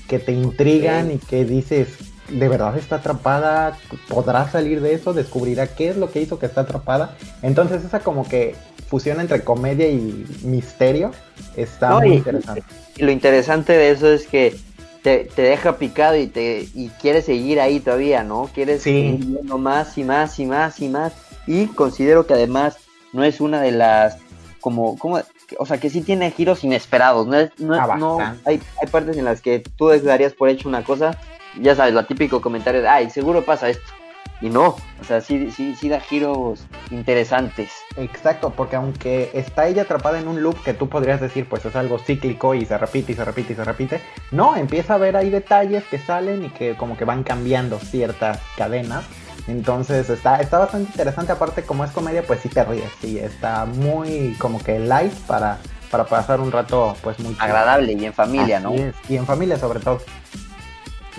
que 0.09 0.19
te 0.19 0.33
intrigan 0.33 1.11
y 1.11 1.19
que 1.19 1.45
dices, 1.45 1.89
¿de 2.29 2.49
verdad 2.49 2.77
está 2.77 2.97
atrapada? 2.97 3.79
¿Podrá 4.09 4.49
salir 4.51 4.81
de 4.81 4.95
eso? 4.95 5.13
¿Descubrirá 5.13 5.69
qué 5.69 5.91
es 5.91 5.97
lo 5.97 6.11
que 6.11 6.21
hizo 6.21 6.39
que 6.39 6.47
está 6.47 6.63
atrapada? 6.63 7.17
Entonces 7.43 7.85
esa 7.85 8.01
como 8.01 8.29
que 8.29 8.55
fusión 8.89 9.21
entre 9.21 9.43
comedia 9.43 9.89
y 9.89 10.27
misterio 10.43 11.11
está 11.57 11.91
no, 11.91 12.01
muy 12.01 12.13
y, 12.13 12.15
interesante. 12.15 12.63
Y 12.97 13.03
lo 13.03 13.11
interesante 13.11 13.73
de 13.73 13.91
eso 13.91 14.13
es 14.13 14.27
que 14.27 14.57
te, 15.03 15.25
te, 15.25 15.43
deja 15.43 15.79
picado 15.79 16.17
y 16.17 16.27
te 16.27 16.69
y 16.75 16.89
quieres 17.01 17.27
seguir 17.27 17.61
ahí 17.61 17.81
todavía, 17.81 18.23
¿no? 18.23 18.51
Quieres 18.55 18.83
sí. 18.83 18.91
seguir 18.91 19.25
viendo 19.25 19.59
más 19.59 19.97
y 19.99 20.05
más 20.05 20.39
y 20.39 20.47
más 20.47 20.81
y 20.81 20.89
más. 20.89 21.13
Y 21.47 21.67
considero 21.67 22.27
que 22.27 22.35
además 22.35 22.79
no 23.13 23.25
es 23.25 23.41
una 23.41 23.61
de 23.61 23.73
las 23.73 24.19
como, 24.61 24.99
como 24.99 25.21
o 25.59 25.67
sea, 25.67 25.79
que 25.79 25.91
sí 25.91 26.01
tiene 26.03 26.31
giros 26.31 26.65
inesperados. 26.65 27.27
No, 27.27 27.39
es, 27.39 27.51
no, 27.59 27.75
ah, 27.75 27.97
no 27.97 28.19
hay, 28.45 28.61
hay, 28.81 28.89
partes 28.91 29.17
en 29.17 29.25
las 29.25 29.41
que 29.41 29.61
tú 29.77 29.89
darías 29.89 30.33
por 30.33 30.49
hecho 30.49 30.69
una 30.69 30.83
cosa, 30.83 31.19
ya 31.61 31.75
sabes, 31.75 31.95
lo 31.95 32.05
típico 32.05 32.41
comentario 32.41 32.83
de, 32.83 32.89
ay, 32.89 33.11
seguro 33.11 33.45
pasa 33.45 33.69
esto. 33.69 33.93
Y 34.41 34.51
no, 34.51 34.77
o 35.01 35.05
sea, 35.07 35.23
sí, 35.23 35.51
sí, 35.51 35.75
sí 35.75 35.89
da 35.89 35.99
giros 35.99 36.67
interesantes. 36.91 37.73
Exacto, 37.97 38.53
porque 38.55 38.77
aunque 38.77 39.31
está 39.33 39.67
ella 39.67 39.83
atrapada 39.83 40.19
en 40.19 40.29
un 40.29 40.43
loop 40.43 40.63
que 40.63 40.75
tú 40.75 40.89
podrías 40.89 41.21
decir, 41.23 41.49
pues 41.49 41.65
es 41.65 41.75
algo 41.75 41.99
cíclico 41.99 42.55
y 42.55 42.67
se 42.67 42.77
repite 42.77 43.13
y 43.13 43.15
se 43.15 43.25
repite 43.25 43.55
y 43.55 43.57
se 43.57 43.65
repite, 43.65 44.03
no, 44.33 44.57
empieza 44.57 44.95
a 44.95 44.99
ver 44.99 45.17
ahí 45.17 45.31
detalles 45.31 45.85
que 45.85 45.99
salen 45.99 46.45
y 46.45 46.51
que 46.51 46.77
como 46.77 46.99
que 46.99 47.07
van 47.07 47.23
cambiando 47.23 47.79
ciertas 47.79 48.41
cadenas. 48.57 49.05
Entonces 49.49 50.11
está, 50.11 50.37
está 50.41 50.59
bastante 50.59 50.91
interesante, 50.91 51.33
aparte 51.33 51.63
como 51.63 51.85
es 51.85 51.91
comedia, 51.93 52.27
pues 52.27 52.41
sí 52.41 52.49
te 52.49 52.65
ríes, 52.65 52.91
sí, 53.01 53.19
está 53.19 53.65
muy 53.65 54.35
como 54.39 54.63
que 54.63 54.79
light 54.81 55.13
para, 55.27 55.59
para 55.91 56.05
pasar 56.05 56.41
un 56.41 56.51
rato 56.51 56.97
pues 57.03 57.19
muy 57.21 57.37
agradable 57.39 57.93
y 57.93 58.05
en 58.05 58.13
familia, 58.13 58.57
Así 58.59 58.65
¿no? 58.65 58.75
Es. 58.75 58.95
Y 59.09 59.17
en 59.17 59.27
familia 59.27 59.57
sobre 59.59 59.81
todo. 59.81 60.01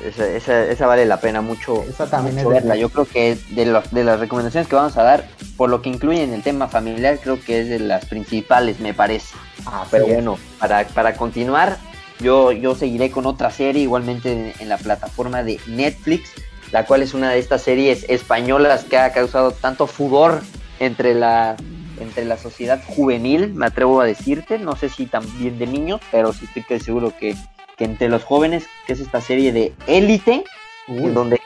Esa, 0.05 0.27
esa, 0.27 0.63
esa, 0.65 0.86
vale 0.86 1.05
la 1.05 1.19
pena 1.19 1.41
mucho, 1.41 1.84
esa 1.84 2.07
también 2.07 2.36
mucho 2.36 2.50
es 2.50 2.53
verla. 2.53 2.75
Yo 2.75 2.89
creo 2.89 3.05
que 3.05 3.36
de, 3.51 3.65
los, 3.65 3.89
de 3.91 4.03
las 4.03 4.19
recomendaciones 4.19 4.67
que 4.67 4.75
vamos 4.75 4.96
a 4.96 5.01
dar, 5.01 5.27
por 5.55 5.72
lo 5.72 5.81
que 5.81 5.89
incluye 5.89 6.22
en 6.22 6.34
el 6.34 6.43
tema 6.43 6.67
familiar, 6.67 7.17
creo 7.19 7.39
que 7.43 7.62
es 7.62 7.69
de 7.69 7.79
las 7.79 8.05
principales, 8.05 8.79
me 8.79 8.93
parece. 8.93 9.36
Ah, 9.65 9.86
Pero 9.89 10.05
sí 10.05 10.12
bueno, 10.12 10.38
para, 10.60 10.86
para 10.89 11.15
continuar, 11.15 11.77
yo, 12.19 12.51
yo 12.51 12.75
seguiré 12.75 13.10
con 13.10 13.25
otra 13.25 13.50
serie, 13.50 13.81
igualmente 13.81 14.31
en, 14.31 14.53
en 14.60 14.69
la 14.69 14.77
plataforma 14.77 15.41
de 15.41 15.60
Netflix, 15.65 16.29
la 16.71 16.86
cual 16.86 17.01
es 17.01 17.13
una 17.13 17.31
de 17.31 17.39
estas 17.39 17.62
series 17.62 18.05
españolas 18.09 18.83
que 18.83 18.97
ha 18.97 19.12
causado 19.12 19.51
tanto 19.51 19.88
furor 19.88 20.41
entre 20.79 21.13
la, 21.13 21.55
entre 22.00 22.25
la 22.25 22.38
sociedad 22.38 22.81
juvenil, 22.86 23.53
me 23.53 23.67
atrevo 23.67 24.01
a 24.01 24.05
decirte, 24.05 24.59
no 24.59 24.75
sé 24.75 24.89
si 24.89 25.05
también 25.05 25.57
de 25.57 25.67
niños, 25.67 26.01
pero 26.12 26.33
sí 26.33 26.47
estoy 26.55 26.79
seguro 26.79 27.13
que, 27.17 27.36
que 27.77 27.86
entre 27.86 28.09
los 28.09 28.24
jóvenes, 28.24 28.65
que 28.86 28.93
es 28.93 29.00
esta 29.00 29.21
serie 29.21 29.51
de 29.51 29.74
Élite, 29.88 30.43
en 30.88 31.13
donde 31.13 31.39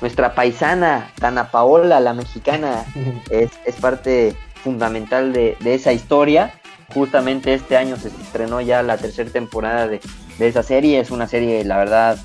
nuestra 0.00 0.34
paisana 0.34 1.12
Tana 1.20 1.50
Paola, 1.50 2.00
la 2.00 2.14
mexicana, 2.14 2.84
es, 3.30 3.50
es 3.64 3.76
parte 3.76 4.34
fundamental 4.62 5.32
de, 5.32 5.56
de, 5.60 5.74
esa 5.74 5.92
historia. 5.92 6.52
Justamente 6.92 7.54
este 7.54 7.76
año 7.76 7.96
se 7.96 8.08
estrenó 8.08 8.60
ya 8.60 8.82
la 8.82 8.96
tercera 8.96 9.30
temporada 9.30 9.86
de, 9.86 10.00
de 10.38 10.48
esa 10.48 10.62
serie, 10.62 11.00
es 11.00 11.10
una 11.10 11.28
serie, 11.28 11.62
la 11.64 11.76
verdad, 11.76 12.18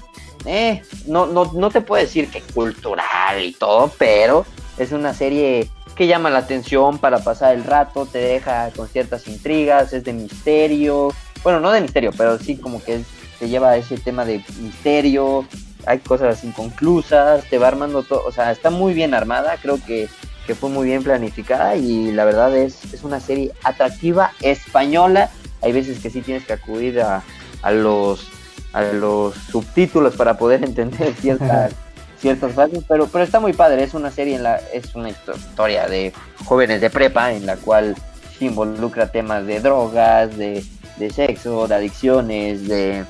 eh, 0.45 0.81
no, 1.07 1.25
no, 1.25 1.51
no 1.53 1.69
te 1.69 1.81
puedo 1.81 2.01
decir 2.01 2.29
que 2.29 2.41
cultural 2.41 3.41
y 3.41 3.53
todo, 3.53 3.91
pero 3.97 4.45
es 4.77 4.91
una 4.91 5.13
serie 5.13 5.69
que 5.95 6.07
llama 6.07 6.29
la 6.29 6.39
atención 6.39 6.97
para 6.97 7.19
pasar 7.19 7.55
el 7.55 7.63
rato, 7.63 8.05
te 8.05 8.17
deja 8.17 8.71
con 8.75 8.87
ciertas 8.87 9.27
intrigas, 9.27 9.93
es 9.93 10.03
de 10.03 10.13
misterio, 10.13 11.13
bueno, 11.43 11.59
no 11.59 11.71
de 11.71 11.81
misterio, 11.81 12.11
pero 12.17 12.37
sí 12.39 12.57
como 12.57 12.83
que 12.83 13.03
te 13.39 13.47
lleva 13.47 13.71
a 13.71 13.77
ese 13.77 13.97
tema 13.97 14.25
de 14.25 14.43
misterio, 14.59 15.45
hay 15.85 15.99
cosas 15.99 16.43
inconclusas, 16.43 17.43
te 17.49 17.57
va 17.57 17.67
armando 17.67 18.03
todo, 18.03 18.23
o 18.25 18.31
sea, 18.31 18.51
está 18.51 18.69
muy 18.69 18.93
bien 18.93 19.13
armada, 19.13 19.57
creo 19.61 19.79
que, 19.85 20.07
que 20.47 20.55
fue 20.55 20.69
muy 20.69 20.85
bien 20.87 21.03
planificada 21.03 21.75
y 21.75 22.11
la 22.11 22.25
verdad 22.25 22.55
es, 22.57 22.93
es 22.93 23.03
una 23.03 23.19
serie 23.19 23.51
atractiva, 23.63 24.31
española, 24.41 25.29
hay 25.61 25.71
veces 25.73 25.99
que 25.99 26.09
sí 26.09 26.21
tienes 26.21 26.45
que 26.45 26.53
acudir 26.53 27.01
a, 27.01 27.23
a 27.61 27.71
los 27.71 28.27
a 28.73 28.81
los 28.81 29.35
subtítulos 29.35 30.15
para 30.15 30.37
poder 30.37 30.63
entender 30.65 31.13
ciertas 31.13 31.73
ciertas 32.17 32.53
fases, 32.53 32.83
pero 32.87 33.07
pero 33.07 33.23
está 33.23 33.39
muy 33.39 33.53
padre, 33.53 33.83
es 33.83 33.93
una 33.93 34.09
serie 34.09 34.35
en 34.35 34.43
la 34.43 34.55
es 34.73 34.95
una 34.95 35.09
historia 35.09 35.87
de 35.87 36.13
jóvenes 36.45 36.79
de 36.81 36.89
prepa 36.89 37.33
en 37.33 37.45
la 37.45 37.57
cual 37.57 37.95
se 38.37 38.45
involucra 38.45 39.11
temas 39.11 39.45
de 39.45 39.59
drogas, 39.59 40.37
de, 40.37 40.63
de 40.97 41.09
sexo, 41.09 41.67
de 41.67 41.75
adicciones, 41.75 42.67
de 42.67 43.05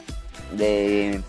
de 0.51 1.21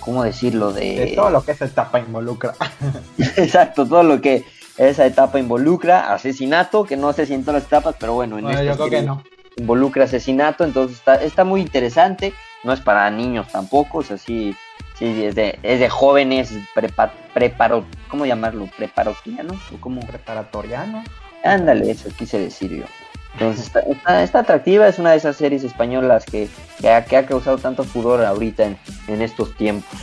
¿cómo 0.00 0.22
decirlo? 0.22 0.72
De... 0.72 1.12
todo 1.16 1.30
lo 1.30 1.44
que 1.44 1.52
esa 1.52 1.64
etapa 1.64 1.98
involucra. 1.98 2.54
Exacto, 3.18 3.86
todo 3.86 4.02
lo 4.02 4.20
que 4.20 4.44
esa 4.76 5.06
etapa 5.06 5.38
involucra, 5.38 6.12
asesinato, 6.12 6.84
que 6.84 6.96
no 6.96 7.12
sé 7.12 7.26
si 7.26 7.34
en 7.34 7.44
todas 7.44 7.62
las 7.62 7.66
etapas, 7.68 7.96
pero 7.98 8.14
bueno, 8.14 8.38
en 8.38 8.66
yo 8.66 8.74
creo 8.74 8.90
que 8.90 9.02
no. 9.02 9.22
involucra 9.56 10.04
asesinato, 10.04 10.64
entonces 10.64 10.98
está, 10.98 11.14
está 11.16 11.44
muy 11.44 11.60
interesante, 11.60 12.34
no 12.64 12.72
es 12.72 12.80
para 12.80 13.10
niños 13.10 13.46
tampoco, 13.48 13.98
o 13.98 14.02
sea, 14.02 14.18
sí, 14.18 14.56
sí 14.98 15.24
es, 15.24 15.34
de, 15.34 15.58
es 15.62 15.80
de 15.80 15.88
jóvenes, 15.88 16.52
prepa, 16.74 17.12
preparo, 17.32 17.84
¿cómo 18.08 18.26
llamarlo? 18.26 18.68
¿Preparatorianos? 18.76 19.58
¿O 19.72 19.80
cómo? 19.80 20.00
¿Preparatorianos? 20.00 21.04
Ándale, 21.44 21.90
eso 21.90 22.08
quise 22.16 22.38
decir 22.38 22.70
yo. 22.72 22.84
Entonces 23.34 23.66
está, 23.66 24.22
está, 24.22 24.38
atractiva, 24.40 24.86
es 24.86 24.98
una 24.98 25.10
de 25.10 25.16
esas 25.16 25.36
series 25.36 25.64
españolas 25.64 26.24
que, 26.24 26.48
que, 26.80 26.88
ha, 26.88 27.04
que 27.04 27.16
ha, 27.16 27.26
causado 27.26 27.58
tanto 27.58 27.82
furor 27.82 28.24
ahorita 28.24 28.64
en, 28.64 28.78
en 29.08 29.22
estos 29.22 29.56
tiempos. 29.56 29.98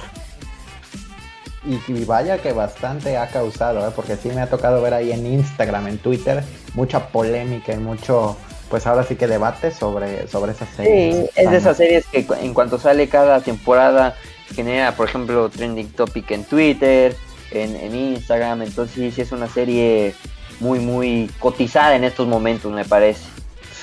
Y, 1.63 1.79
y, 1.91 2.05
vaya 2.05 2.39
que 2.39 2.51
bastante 2.51 3.17
ha 3.17 3.27
causado, 3.27 3.87
¿eh? 3.87 3.91
porque 3.95 4.17
sí 4.17 4.29
me 4.29 4.41
ha 4.41 4.49
tocado 4.49 4.81
ver 4.81 4.93
ahí 4.93 5.11
en 5.11 5.25
Instagram, 5.25 5.87
en 5.87 5.97
Twitter, 5.99 6.43
mucha 6.73 7.07
polémica 7.07 7.71
y 7.71 7.77
mucho, 7.77 8.35
pues 8.71 8.87
ahora 8.87 9.03
sí 9.03 9.15
que 9.15 9.27
debate 9.27 9.69
sobre, 9.69 10.27
sobre 10.29 10.53
esas 10.53 10.69
series. 10.69 11.15
Sí, 11.15 11.29
es 11.35 11.51
de 11.51 11.57
esas 11.57 11.77
series 11.77 12.05
que 12.07 12.25
en 12.41 12.53
cuanto 12.53 12.79
sale 12.79 13.09
cada 13.09 13.41
temporada 13.41 14.15
genera, 14.55 14.95
por 14.95 15.09
ejemplo, 15.09 15.49
trending 15.49 15.89
topic 15.89 16.31
en 16.31 16.45
Twitter, 16.45 17.15
en, 17.51 17.75
en 17.75 17.93
Instagram, 17.93 18.61
entonces 18.61 19.13
sí, 19.13 19.21
es 19.21 19.31
una 19.33 19.47
serie 19.47 20.15
muy, 20.61 20.79
muy 20.79 21.29
cotizada 21.39 21.95
en 21.95 22.05
estos 22.05 22.27
momentos, 22.27 22.71
me 22.71 22.85
parece. 22.85 23.25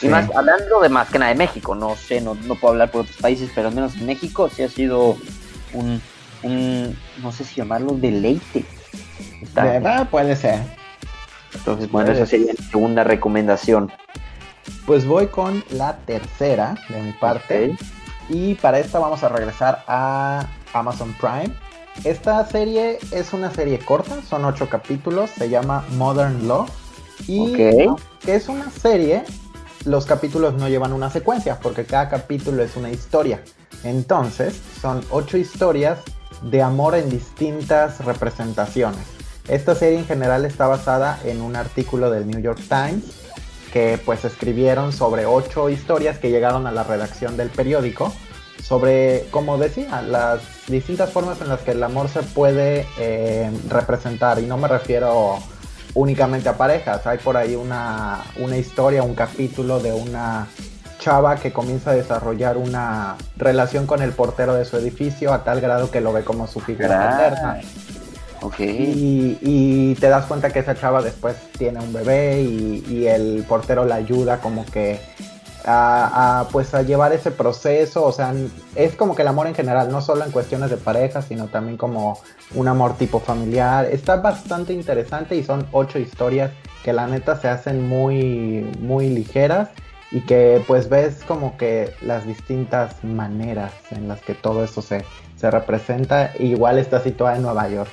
Sí. 0.01 0.07
Y 0.07 0.11
más, 0.11 0.31
hablando 0.35 0.81
de 0.81 0.89
más 0.89 1.11
que 1.11 1.19
nada 1.19 1.33
de 1.33 1.39
México, 1.39 1.75
no 1.75 1.95
sé, 1.95 2.21
no, 2.21 2.35
no 2.35 2.55
puedo 2.55 2.73
hablar 2.73 2.91
por 2.91 3.03
otros 3.03 3.17
países, 3.19 3.51
pero 3.55 3.69
al 3.69 3.75
menos 3.75 3.95
en 3.97 4.07
México 4.07 4.49
sí 4.49 4.63
ha 4.63 4.69
sido 4.69 5.17
un, 5.75 6.01
un 6.43 6.97
no 7.23 7.33
sé 7.33 7.45
si 7.45 7.57
llamarlo 7.57 7.93
deleite. 7.93 8.65
Está, 9.43 9.65
verdad 9.65 10.09
puede 10.09 10.35
ser. 10.35 10.61
Entonces, 11.55 11.91
bueno, 11.91 12.13
esa 12.13 12.27
sería 12.27 12.53
mi 12.59 12.65
segunda 12.65 13.05
recomendación. 13.05 13.91
Pues 14.89 15.07
voy 15.07 15.27
con 15.27 15.63
la 15.69 15.99
tercera 15.99 16.75
de 16.89 17.03
mi 17.03 17.13
parte. 17.13 17.75
Okay. 17.75 17.77
Y 18.31 18.55
para 18.55 18.79
esta 18.79 18.99
vamos 18.99 19.23
a 19.23 19.29
regresar 19.29 19.85
a 19.87 20.47
Amazon 20.73 21.15
Prime. 21.21 21.55
Esta 22.05 22.47
serie 22.47 22.99
es 23.11 23.35
una 23.35 23.51
serie 23.51 23.81
corta, 23.81 24.23
son 24.23 24.47
ocho 24.47 24.71
capítulos, 24.71 25.29
se 25.29 25.51
llama 25.51 25.85
Modern 25.99 26.49
Law. 26.49 26.65
Y 27.27 27.53
okay. 27.53 27.89
que 28.25 28.35
es 28.35 28.49
una 28.49 28.71
serie, 28.71 29.25
los 29.85 30.07
capítulos 30.07 30.55
no 30.55 30.71
llevan 30.71 30.95
una 30.95 31.11
secuencia, 31.11 31.61
porque 31.61 31.85
cada 31.85 32.09
capítulo 32.09 32.63
es 32.63 32.75
una 32.75 32.91
historia. 32.91 33.43
Entonces, 33.85 34.59
son 34.81 35.05
ocho 35.11 35.37
historias 35.37 35.99
de 36.41 36.63
amor 36.63 36.95
en 36.95 37.11
distintas 37.11 38.03
representaciones. 38.07 39.05
Esta 39.49 39.75
serie 39.75 39.99
en 39.99 40.07
general 40.07 40.47
está 40.47 40.67
basada 40.67 41.19
en 41.25 41.43
un 41.43 41.57
artículo 41.57 42.11
del 42.11 42.27
New 42.27 42.41
York 42.41 42.61
Times 42.71 43.28
que 43.73 43.99
pues 44.05 44.25
escribieron 44.25 44.93
sobre 44.93 45.27
ocho 45.27 45.69
historias 45.69 46.19
que 46.19 46.31
llegaron 46.31 46.67
a 46.67 46.73
la 46.73 46.85
redacción 46.85 47.37
del 47.37 47.51
periódico 47.51 48.13
sobre, 48.63 49.25
como 49.31 49.57
decía, 49.57 50.03
las 50.03 50.41
distintas 50.67 51.11
formas 51.11 51.41
en 51.41 51.49
las 51.49 51.61
que 51.61 51.71
el 51.71 51.83
amor 51.83 52.09
se 52.09 52.23
puede 52.23 52.87
eh, 52.99 53.51
representar. 53.69 54.39
Y 54.41 54.47
no 54.47 54.59
me 54.59 54.69
refiero 54.69 55.39
únicamente 55.95 56.49
a 56.49 56.57
parejas. 56.57 57.07
Hay 57.07 57.19
por 57.19 57.37
ahí 57.37 57.55
una, 57.55 58.25
una 58.37 58.59
historia, 58.59 59.03
un 59.03 59.15
capítulo 59.15 59.81
de 59.81 59.93
una 59.93 60.49
chava 60.99 61.37
que 61.37 61.53
comienza 61.53 61.93
a 61.93 61.95
desarrollar 61.95 62.57
una 62.57 63.17
relación 63.37 63.87
con 63.87 64.03
el 64.03 64.13
portero 64.13 64.55
de 64.55 64.65
su 64.65 64.77
edificio 64.77 65.33
a 65.33 65.45
tal 65.45 65.61
grado 65.61 65.91
que 65.91 66.01
lo 66.01 66.13
ve 66.13 66.25
como 66.25 66.47
su 66.47 66.61
figura 66.61 67.11
paterna. 67.11 67.61
Y, 68.59 69.95
te 70.01 70.09
das 70.09 70.27
cuenta 70.27 70.51
que 70.51 70.61
esa 70.61 70.75
chava 70.75 71.03
después 71.03 71.37
tiene 71.59 71.81
un 71.81 71.93
bebé 71.93 72.43
y, 72.43 72.85
y 72.89 73.07
el 73.07 73.45
portero 73.49 73.85
la 73.85 73.97
ayuda 73.97 74.41
como 74.41 74.65
que 74.67 75.01
a, 75.65 76.41
a, 76.41 76.49
pues 76.49 76.75
a 76.75 76.83
llevar 76.83 77.13
ese 77.13 77.31
proceso, 77.31 78.05
o 78.05 78.13
sea, 78.13 78.33
es 78.75 78.95
como 78.95 79.15
que 79.15 79.23
el 79.23 79.29
amor 79.29 79.47
en 79.47 79.55
general, 79.55 79.91
no 79.91 80.01
solo 80.01 80.25
en 80.25 80.31
cuestiones 80.31 80.71
de 80.71 80.77
pareja, 80.77 81.23
sino 81.23 81.49
también 81.49 81.77
como 81.77 82.19
un 82.55 82.69
amor 82.69 82.97
tipo 82.97 83.21
familiar. 83.21 83.87
Está 83.87 84.17
bastante 84.17 84.73
interesante 84.73 85.37
y 85.37 85.45
son 85.45 85.67
ocho 85.73 85.99
historias 85.99 86.53
que 86.83 86.93
la 86.93 87.07
neta 87.07 87.39
se 87.39 87.49
hacen 87.49 87.89
muy, 87.89 88.71
muy 88.81 89.11
ligeras 89.11 89.71
y 90.11 90.23
que 90.23 90.63
pues 90.67 90.89
ves 90.89 91.23
como 91.27 91.57
que 91.57 91.93
las 92.01 92.27
distintas 92.27 93.05
maneras 93.05 93.73
en 93.91 94.09
las 94.09 94.23
que 94.23 94.35
todo 94.35 94.65
eso 94.65 94.81
se, 94.81 95.05
se 95.37 95.51
representa. 95.51 96.33
Igual 96.39 96.79
está 96.79 97.01
situada 97.01 97.37
en 97.37 97.43
Nueva 97.43 97.69
York. 97.69 97.91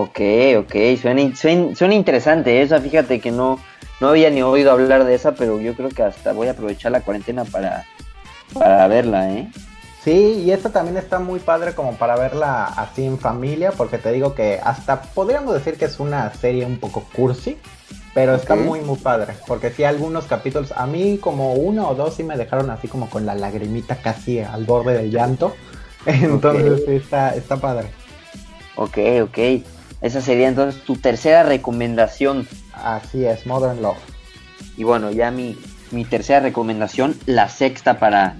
Ok, 0.00 0.20
ok, 0.58 0.74
suena, 1.02 1.34
suena, 1.34 1.74
suena 1.74 1.92
interesante 1.92 2.62
esa, 2.62 2.80
fíjate 2.80 3.18
que 3.18 3.32
no, 3.32 3.58
no 4.00 4.10
había 4.10 4.30
ni 4.30 4.42
oído 4.42 4.70
hablar 4.70 5.02
de 5.02 5.16
esa, 5.16 5.34
pero 5.34 5.60
yo 5.60 5.74
creo 5.74 5.88
que 5.88 6.04
hasta 6.04 6.32
voy 6.32 6.46
a 6.46 6.52
aprovechar 6.52 6.92
la 6.92 7.00
cuarentena 7.00 7.44
para, 7.44 7.84
para 8.54 8.86
verla, 8.86 9.28
¿eh? 9.32 9.50
Sí, 10.04 10.44
y 10.44 10.52
esta 10.52 10.70
también 10.70 10.98
está 10.98 11.18
muy 11.18 11.40
padre 11.40 11.74
como 11.74 11.94
para 11.94 12.14
verla 12.14 12.66
así 12.66 13.04
en 13.04 13.18
familia, 13.18 13.72
porque 13.72 13.98
te 13.98 14.12
digo 14.12 14.36
que 14.36 14.60
hasta 14.62 15.02
podríamos 15.02 15.52
decir 15.52 15.76
que 15.76 15.86
es 15.86 15.98
una 15.98 16.32
serie 16.32 16.64
un 16.64 16.78
poco 16.78 17.04
cursi, 17.12 17.58
pero 18.14 18.34
okay. 18.34 18.42
está 18.42 18.54
muy 18.54 18.80
muy 18.82 18.98
padre, 18.98 19.34
porque 19.48 19.72
sí 19.72 19.82
algunos 19.82 20.26
capítulos, 20.26 20.70
a 20.76 20.86
mí 20.86 21.18
como 21.18 21.54
uno 21.54 21.88
o 21.88 21.96
dos 21.96 22.14
sí 22.14 22.22
me 22.22 22.36
dejaron 22.36 22.70
así 22.70 22.86
como 22.86 23.10
con 23.10 23.26
la 23.26 23.34
lagrimita 23.34 23.96
casi 23.96 24.38
al 24.38 24.64
borde 24.64 24.92
del 24.92 25.10
llanto, 25.10 25.56
entonces 26.06 26.82
okay. 26.82 26.86
sí 26.86 26.94
está, 27.04 27.34
está 27.34 27.56
padre. 27.56 27.88
Ok, 28.76 28.96
ok. 29.24 29.38
Esa 30.00 30.20
sería 30.20 30.48
entonces 30.48 30.82
tu 30.82 30.96
tercera 30.96 31.42
recomendación. 31.42 32.46
Así 32.72 33.24
es, 33.24 33.46
Modern 33.46 33.82
Love. 33.82 33.98
Y 34.76 34.84
bueno, 34.84 35.10
ya 35.10 35.30
mi, 35.30 35.56
mi 35.90 36.04
tercera 36.04 36.40
recomendación, 36.40 37.18
la 37.26 37.48
sexta 37.48 37.98
para, 37.98 38.36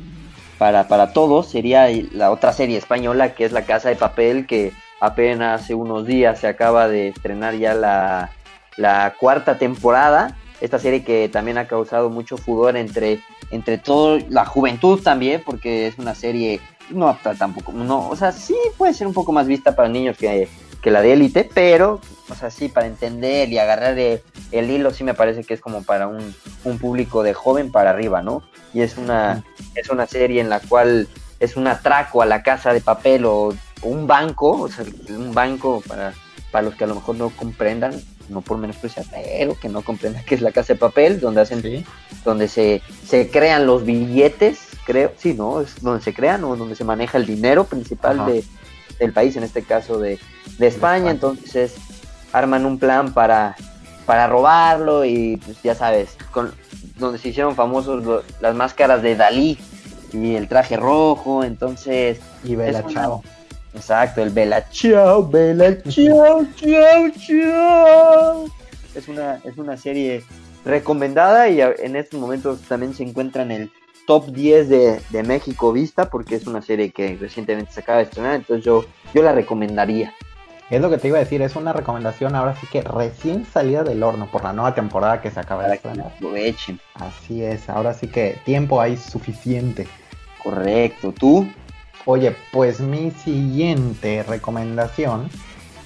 para, 0.58 0.86
para 0.86 1.12
todos, 1.12 1.48
sería 1.48 1.88
la 2.12 2.30
otra 2.30 2.52
serie 2.52 2.78
española 2.78 3.34
que 3.34 3.44
es 3.44 3.52
La 3.52 3.62
Casa 3.62 3.88
de 3.88 3.96
Papel, 3.96 4.46
que 4.46 4.72
apenas 5.00 5.62
hace 5.62 5.74
unos 5.74 6.06
días 6.06 6.38
se 6.38 6.46
acaba 6.46 6.88
de 6.88 7.08
estrenar 7.08 7.56
ya 7.56 7.74
la, 7.74 8.30
la 8.76 9.14
cuarta 9.18 9.58
temporada. 9.58 10.36
Esta 10.60 10.78
serie 10.78 11.02
que 11.02 11.28
también 11.28 11.58
ha 11.58 11.66
causado 11.66 12.08
mucho 12.10 12.36
furor 12.36 12.76
entre, 12.76 13.20
entre 13.50 13.78
toda 13.78 14.20
la 14.28 14.44
juventud 14.44 15.00
también, 15.02 15.42
porque 15.44 15.88
es 15.88 15.98
una 15.98 16.14
serie 16.14 16.60
no 16.90 17.08
apta 17.08 17.34
tampoco, 17.34 17.72
no, 17.72 18.08
o 18.08 18.16
sea, 18.16 18.32
sí 18.32 18.56
puede 18.76 18.94
ser 18.94 19.06
un 19.06 19.12
poco 19.12 19.30
más 19.30 19.46
vista 19.46 19.76
para 19.76 19.88
niños 19.88 20.16
que 20.16 20.48
que 20.82 20.90
la 20.90 21.02
de 21.02 21.12
élite, 21.12 21.48
pero, 21.52 22.00
o 22.28 22.34
sea, 22.34 22.50
sí, 22.50 22.68
para 22.68 22.86
entender 22.86 23.48
y 23.48 23.58
agarrar 23.58 23.98
el, 23.98 24.20
el, 24.52 24.70
hilo, 24.70 24.92
sí 24.92 25.04
me 25.04 25.14
parece 25.14 25.44
que 25.44 25.54
es 25.54 25.60
como 25.60 25.82
para 25.82 26.06
un, 26.06 26.34
un, 26.64 26.78
público 26.78 27.22
de 27.22 27.34
joven 27.34 27.72
para 27.72 27.90
arriba, 27.90 28.22
¿no? 28.22 28.42
Y 28.72 28.82
es 28.82 28.96
una, 28.96 29.44
es 29.74 29.90
una 29.90 30.06
serie 30.06 30.40
en 30.40 30.48
la 30.48 30.60
cual 30.60 31.08
es 31.40 31.56
un 31.56 31.66
atraco 31.66 32.22
a 32.22 32.26
la 32.26 32.42
casa 32.42 32.72
de 32.72 32.80
papel 32.80 33.24
o, 33.24 33.54
un 33.82 34.08
banco, 34.08 34.62
o 34.62 34.68
sea, 34.68 34.84
un 35.10 35.32
banco 35.32 35.82
para, 35.86 36.12
para 36.50 36.62
los 36.62 36.74
que 36.74 36.82
a 36.82 36.88
lo 36.88 36.96
mejor 36.96 37.14
no 37.14 37.30
comprendan, 37.30 37.92
no 38.28 38.40
por 38.40 38.58
menospreciar, 38.58 39.06
pero 39.10 39.58
que 39.58 39.68
no 39.68 39.82
comprendan 39.82 40.24
que 40.24 40.34
es 40.34 40.40
la 40.40 40.50
casa 40.50 40.72
de 40.72 40.80
papel, 40.80 41.20
donde 41.20 41.42
hacen, 41.42 41.62
¿Sí? 41.62 41.84
donde 42.24 42.48
se, 42.48 42.82
se 43.06 43.30
crean 43.30 43.66
los 43.66 43.84
billetes, 43.84 44.58
creo, 44.84 45.12
sí, 45.16 45.34
¿no? 45.34 45.60
Es 45.60 45.80
donde 45.80 46.02
se 46.02 46.12
crean 46.12 46.42
o 46.42 46.56
donde 46.56 46.74
se 46.74 46.82
maneja 46.82 47.18
el 47.18 47.26
dinero 47.26 47.64
principal 47.64 48.26
de 48.26 48.44
del 48.98 49.12
país, 49.12 49.36
en 49.36 49.44
este 49.44 49.62
caso 49.62 49.98
de, 49.98 50.18
de 50.58 50.66
España, 50.66 51.10
entonces 51.10 51.74
arman 52.32 52.66
un 52.66 52.78
plan 52.78 53.12
para, 53.12 53.56
para 54.06 54.26
robarlo 54.26 55.04
y 55.04 55.36
pues 55.44 55.62
ya 55.62 55.74
sabes, 55.74 56.16
con, 56.30 56.52
donde 56.96 57.18
se 57.18 57.28
hicieron 57.28 57.54
famosos 57.54 58.04
lo, 58.04 58.22
las 58.40 58.54
máscaras 58.54 59.02
de 59.02 59.16
Dalí 59.16 59.58
y 60.12 60.34
el 60.34 60.48
traje 60.48 60.76
rojo, 60.76 61.44
entonces... 61.44 62.18
Y 62.44 62.56
Bella 62.56 62.84
Chao. 62.86 63.22
Exacto, 63.74 64.22
el 64.22 64.30
Bella 64.30 64.68
Chao, 64.70 65.28
Bella 65.28 65.82
Chao, 65.82 66.46
Chao, 66.56 67.10
Chao. 67.18 68.44
Es 68.94 69.08
una, 69.08 69.40
es 69.44 69.56
una 69.58 69.76
serie 69.76 70.24
recomendada 70.64 71.48
y 71.48 71.60
en 71.60 71.96
estos 71.96 72.18
momentos 72.18 72.60
también 72.62 72.94
se 72.94 73.02
encuentra 73.02 73.42
en 73.42 73.50
el 73.52 73.72
top 74.08 74.28
10 74.28 74.70
de, 74.70 75.00
de, 75.10 75.22
México 75.22 75.70
Vista 75.70 76.08
porque 76.08 76.36
es 76.36 76.46
una 76.46 76.62
serie 76.62 76.92
que 76.92 77.18
recientemente 77.20 77.72
se 77.72 77.80
acaba 77.80 77.98
de 77.98 78.04
estrenar, 78.04 78.36
entonces 78.36 78.64
yo, 78.64 78.86
yo 79.12 79.22
la 79.22 79.32
recomendaría. 79.32 80.14
Es 80.70 80.80
lo 80.80 80.88
que 80.88 80.96
te 80.96 81.08
iba 81.08 81.18
a 81.18 81.20
decir, 81.20 81.42
es 81.42 81.56
una 81.56 81.74
recomendación 81.74 82.34
ahora 82.34 82.56
sí 82.56 82.66
que 82.72 82.80
recién 82.80 83.44
salida 83.44 83.84
del 83.84 84.02
horno 84.02 84.26
por 84.30 84.44
la 84.44 84.54
nueva 84.54 84.74
temporada 84.74 85.20
que 85.20 85.30
se 85.30 85.38
acaba 85.38 85.68
de 85.68 85.74
estrenar. 85.74 86.06
Aprovechen. 86.06 86.80
Así 86.94 87.44
es, 87.44 87.68
ahora 87.68 87.92
sí 87.92 88.08
que 88.08 88.38
tiempo 88.46 88.80
hay 88.80 88.96
suficiente. 88.96 89.86
Correcto, 90.42 91.12
¿tú? 91.12 91.46
Oye, 92.06 92.34
pues 92.50 92.80
mi 92.80 93.10
siguiente 93.10 94.22
recomendación 94.22 95.28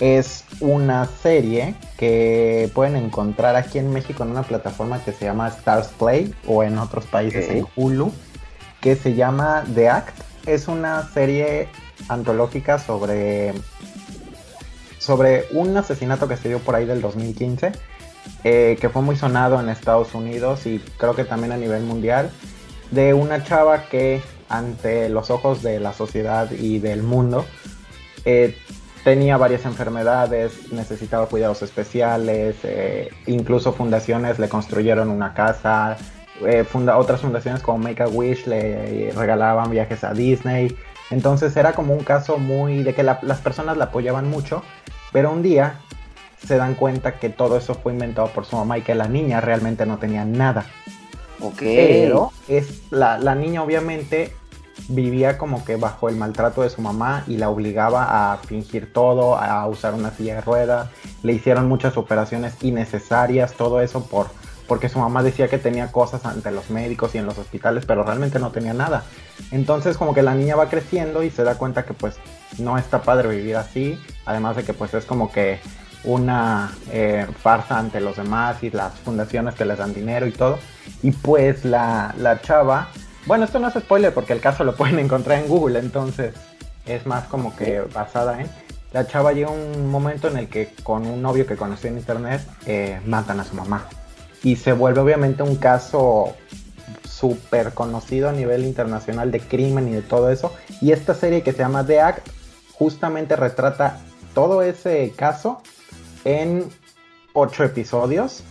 es 0.03 0.45
una 0.59 1.07
serie 1.07 1.77
que 1.97 2.69
pueden 2.75 2.97
encontrar 2.97 3.55
aquí 3.55 3.79
en 3.79 3.93
México 3.93 4.25
en 4.25 4.31
una 4.31 4.43
plataforma 4.43 4.99
que 5.05 5.13
se 5.13 5.27
llama 5.27 5.47
Stars 5.47 5.91
Play 5.97 6.35
o 6.45 6.65
en 6.65 6.77
otros 6.79 7.07
países 7.07 7.49
en 7.49 7.65
Hulu, 7.77 8.13
que 8.81 8.97
se 8.97 9.15
llama 9.15 9.63
The 9.73 9.89
Act. 9.89 10.19
Es 10.45 10.67
una 10.67 11.09
serie 11.11 11.69
antológica 12.09 12.81
sobre, 12.81 13.55
sobre 14.99 15.45
un 15.53 15.77
asesinato 15.77 16.27
que 16.27 16.37
se 16.37 16.49
dio 16.49 16.59
por 16.59 16.75
ahí 16.75 16.85
del 16.85 17.01
2015, 17.01 17.71
eh, 18.43 18.77
que 18.81 18.89
fue 18.89 19.03
muy 19.03 19.15
sonado 19.15 19.61
en 19.61 19.69
Estados 19.69 20.17
Unidos 20.17 20.67
y 20.67 20.81
creo 20.97 21.15
que 21.15 21.23
también 21.23 21.53
a 21.53 21.57
nivel 21.57 21.85
mundial, 21.85 22.29
de 22.91 23.15
una 23.15 23.45
chava 23.45 23.85
que 23.85 24.21
ante 24.49 25.09
los 25.09 25.31
ojos 25.31 25.63
de 25.63 25.79
la 25.79 25.93
sociedad 25.93 26.51
y 26.51 26.81
del 26.81 27.05
mundo 27.05 27.47
eh, 28.25 28.57
tenía 29.05 29.37
varias 29.37 29.65
enfermedades, 29.65 30.73
necesitaba 30.73 31.27
cuidados 31.27 31.63
especiales, 31.63 32.57
eh, 32.63 33.11
incluso 33.27 33.73
fundaciones 33.73 34.39
le 34.39 34.49
construyeron 34.49 35.11
una 35.11 35.35
casa, 35.35 35.97
eh, 36.45 36.65
otras 36.95 37.21
fundaciones 37.21 37.63
como 37.63 37.79
Make 37.79 38.03
a 38.03 38.09
Wish 38.09 38.47
le 38.47 39.13
regalaban 39.13 39.71
viajes 39.71 40.05
a 40.05 40.13
Disney, 40.13 40.77
entonces 41.11 41.57
era 41.57 41.73
como 41.73 41.95
un 41.95 42.05
caso 42.05 42.39
muy 42.39 42.83
de 42.83 42.95
que 42.95 43.03
las 43.03 43.41
personas 43.43 43.77
la 43.77 43.85
apoyaban 43.85 44.29
mucho, 44.29 44.63
pero 45.13 45.31
un 45.33 45.43
día 45.43 45.81
se 46.47 46.57
dan 46.57 46.75
cuenta 46.75 47.19
que 47.19 47.29
todo 47.29 47.57
eso 47.57 47.75
fue 47.75 47.93
inventado 47.93 48.29
por 48.29 48.45
su 48.45 48.57
mamá 48.57 48.79
y 48.79 48.83
que 48.83 48.95
la 48.95 49.09
niña 49.09 49.41
realmente 49.41 49.87
no 49.87 49.99
tenía 49.99 50.25
nada. 50.25 50.65
Ok. 51.41 51.59
Pero 51.59 52.33
es, 52.49 52.83
la, 52.91 53.19
la 53.19 53.35
niña 53.35 53.63
obviamente 53.63 54.33
vivía 54.89 55.39
como 55.39 55.65
que 55.65 55.77
bajo 55.77 56.09
el 56.09 56.17
maltrato 56.17 56.63
de 56.63 56.71
su 56.71 56.83
mamá 56.83 57.25
y 57.27 57.37
la 57.37 57.51
obligaba 57.51 58.33
a 58.33 58.37
fingir 58.39 58.93
todo, 58.93 59.37
a 59.37 59.67
usar 59.67 59.95
una 59.95 60.11
silla 60.11 60.37
de 60.37 60.41
ruedas. 60.41 60.91
Le 61.23 61.33
hicieron 61.33 61.69
muchas 61.69 61.97
operaciones 61.97 62.55
innecesarias, 62.63 63.55
todo 63.55 63.81
eso 63.81 64.05
por 64.07 64.29
porque 64.69 64.89
su 64.89 64.99
mamá 64.99 65.23
decía 65.23 65.49
que 65.49 65.59
tenía 65.59 65.93
cosas 65.93 66.25
ante 66.25 66.51
los 66.51 66.71
médicos 66.71 67.15
y 67.15 67.19
en 67.19 67.27
los 67.27 67.37
hospitales, 67.37 67.85
pero 67.85 68.05
realmente 68.05 68.39
no 68.39 68.53
tenía 68.53 68.73
nada. 68.73 69.05
Entonces 69.51 69.99
como 69.99 70.15
que 70.15 70.23
la 70.23 70.35
niña 70.35 70.57
va 70.57 70.71
creciendo 70.71 71.23
y 71.23 71.31
se 71.31 71.45
da 71.45 71.57
cuenta 71.57 71.85
que 71.85 71.93
pues 71.93 72.17
no 72.59 72.79
está 72.79 73.03
padre 73.03 73.29
vivir 73.29 73.57
así, 73.57 73.99
además 74.25 74.57
de 74.57 74.65
que 74.65 74.73
pues 74.73 74.95
es 74.95 75.05
como 75.05 75.31
que 75.31 75.59
una 76.05 76.73
eh, 76.91 77.27
farsa 77.43 77.79
ante 77.79 78.01
los 78.01 78.17
demás 78.17 78.63
y 78.63 78.71
las 78.71 78.95
fundaciones 79.01 79.55
que 79.55 79.65
les 79.65 79.79
dan 79.79 79.93
dinero 79.93 80.27
y 80.27 80.33
todo. 80.33 80.59
Y 81.03 81.11
pues 81.11 81.65
la, 81.65 82.15
la 82.17 82.41
chava 82.41 82.89
bueno, 83.27 83.45
esto 83.45 83.59
no 83.59 83.69
es 83.69 83.75
spoiler 83.75 84.13
porque 84.13 84.33
el 84.33 84.41
caso 84.41 84.65
lo 84.65 84.75
pueden 84.75 84.99
encontrar 85.01 85.39
en 85.39 85.49
Google, 85.49 85.79
entonces 85.79 86.35
es 86.87 87.07
más 87.07 87.25
como 87.25 87.55
que 87.57 87.81
basada 87.81 88.41
en... 88.41 88.49
La 88.93 89.07
chava 89.07 89.33
llega 89.33 89.51
un 89.51 89.91
momento 89.91 90.29
en 90.29 90.37
el 90.37 90.49
que 90.49 90.75
con 90.83 91.07
un 91.07 91.23
novio 91.23 91.47
que 91.47 91.57
conoció 91.57 91.89
en 91.89 91.97
internet 91.97 92.43
eh, 92.67 93.01
matan 93.07 93.41
a 93.41 93.45
su 93.45 93.55
mamá. 93.55 93.89
Y 94.43 94.57
se 94.57 94.75
vuelve 94.75 95.01
obviamente 95.01 95.43
un 95.43 95.57
caso 95.57 96.37
súper 97.09 97.73
conocido 97.73 98.29
a 98.29 98.33
nivel 98.33 98.65
internacional 98.65 99.31
de 99.31 99.41
crimen 99.41 99.89
y 99.89 99.93
de 99.93 100.03
todo 100.03 100.31
eso. 100.31 100.53
Y 100.83 100.93
esta 100.93 101.15
serie 101.15 101.43
que 101.43 101.53
se 101.53 101.59
llama 101.59 101.87
The 101.87 102.01
Act 102.01 102.29
justamente 102.73 103.35
retrata 103.35 103.99
todo 104.35 104.61
ese 104.61 105.13
caso 105.17 105.63
en 106.25 106.69
ocho 107.33 107.65
episodios 107.65 108.43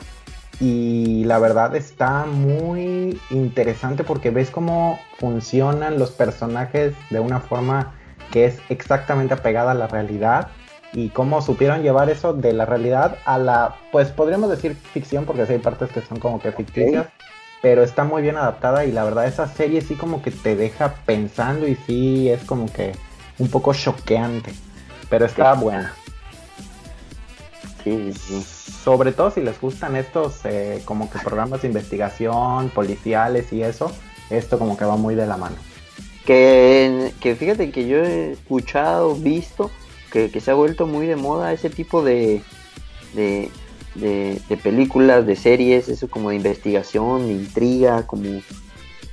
y 0.61 1.23
la 1.23 1.39
verdad 1.39 1.75
está 1.75 2.25
muy 2.27 3.19
interesante 3.31 4.03
porque 4.03 4.29
ves 4.29 4.51
cómo 4.51 4.99
funcionan 5.17 5.97
los 5.97 6.11
personajes 6.11 6.93
de 7.09 7.19
una 7.19 7.39
forma 7.39 7.95
que 8.31 8.45
es 8.45 8.59
exactamente 8.69 9.33
apegada 9.33 9.71
a 9.71 9.73
la 9.73 9.87
realidad 9.87 10.49
y 10.93 11.09
cómo 11.09 11.41
supieron 11.41 11.81
llevar 11.81 12.11
eso 12.11 12.33
de 12.33 12.53
la 12.53 12.67
realidad 12.67 13.17
a 13.25 13.39
la, 13.39 13.75
pues 13.91 14.09
podríamos 14.09 14.51
decir 14.51 14.75
ficción 14.75 15.25
porque 15.25 15.41
hay 15.41 15.57
partes 15.57 15.89
que 15.89 16.01
son 16.01 16.19
como 16.19 16.39
que 16.39 16.51
ficticias, 16.51 17.07
pero 17.63 17.81
está 17.81 18.03
muy 18.03 18.21
bien 18.21 18.37
adaptada 18.37 18.85
y 18.85 18.91
la 18.91 19.03
verdad 19.03 19.25
esa 19.25 19.47
serie 19.47 19.81
sí 19.81 19.95
como 19.95 20.21
que 20.21 20.29
te 20.29 20.55
deja 20.55 20.93
pensando 21.07 21.67
y 21.67 21.75
sí 21.87 22.29
es 22.29 22.43
como 22.43 22.71
que 22.71 22.91
un 23.39 23.49
poco 23.49 23.73
choqueante, 23.73 24.53
pero 25.09 25.25
está 25.25 25.55
buena. 25.55 25.91
Sobre 28.83 29.11
todo 29.11 29.31
si 29.31 29.41
les 29.41 29.59
gustan 29.59 29.95
estos 29.95 30.45
eh, 30.45 30.81
como 30.85 31.09
que 31.09 31.19
programas 31.19 31.61
de 31.61 31.67
investigación, 31.67 32.69
policiales 32.69 33.51
y 33.53 33.63
eso, 33.63 33.91
esto 34.29 34.57
como 34.57 34.77
que 34.77 34.85
va 34.85 34.97
muy 34.97 35.15
de 35.15 35.27
la 35.27 35.37
mano. 35.37 35.55
Que, 36.25 37.13
que 37.19 37.35
fíjate 37.35 37.71
que 37.71 37.87
yo 37.87 37.97
he 37.97 38.33
escuchado, 38.33 39.15
visto, 39.15 39.71
que, 40.11 40.29
se 40.39 40.51
ha 40.51 40.53
vuelto 40.53 40.85
muy 40.85 41.07
de 41.07 41.15
moda 41.15 41.53
ese 41.53 41.69
tipo 41.69 42.03
de, 42.03 42.41
de, 43.13 43.49
de, 43.95 44.57
películas, 44.61 45.25
de 45.25 45.35
series, 45.35 45.89
eso 45.89 46.09
como 46.09 46.29
de 46.29 46.35
investigación, 46.35 47.27
de 47.27 47.33
intriga, 47.33 48.05
como 48.05 48.41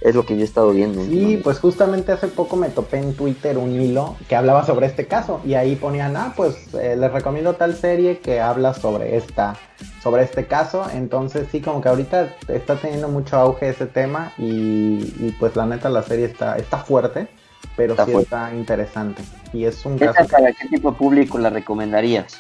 es 0.01 0.15
lo 0.15 0.25
que 0.25 0.37
yo 0.37 0.43
he 0.43 0.45
estado 0.45 0.71
viendo. 0.71 1.05
Sí, 1.05 1.41
pues 1.43 1.59
justamente 1.59 2.13
hace 2.13 2.29
poco 2.29 2.57
me 2.57 2.69
topé 2.69 2.99
en 2.99 3.15
Twitter 3.15 3.59
un 3.59 3.73
hilo 3.73 4.17
que 4.29 4.37
hablaba 4.37 4.65
sobre 4.65 4.87
este 4.87 5.07
caso 5.07 5.41
y 5.45 5.55
ahí 5.55 5.75
ponían, 5.77 6.17
ah, 6.17 6.35
pues 6.37 6.73
eh, 6.75 6.97
les 6.97 7.13
recomiendo 7.13 7.55
tal 7.55 7.75
serie 7.75 8.19
que 8.19 8.41
habla 8.41 8.75
sobre 8.75 9.17
esta, 9.17 9.57
sobre 10.03 10.23
este 10.23 10.47
caso. 10.47 10.87
Entonces 10.93 11.49
sí, 11.51 11.61
como 11.61 11.81
que 11.81 11.89
ahorita 11.89 12.37
está 12.49 12.77
teniendo 12.77 13.09
mucho 13.09 13.37
auge 13.37 13.71
ese 13.71 13.87
tema 13.87 14.33
y, 14.39 15.33
pues 15.41 15.57
la 15.57 15.67
neta 15.67 15.89
la 15.89 16.03
serie 16.03 16.27
está, 16.27 16.57
está 16.57 16.79
fuerte, 16.79 17.29
pero 17.77 17.97
sí 18.05 18.13
está 18.13 18.55
interesante. 18.55 19.23
Y 19.53 19.65
es 19.65 19.85
un 19.85 19.99
caso... 19.99 20.29
¿Para 20.29 20.53
qué 20.53 20.69
tipo 20.69 20.93
de 20.93 20.97
público 20.97 21.39
la 21.39 21.51
recomendarías? 21.51 22.39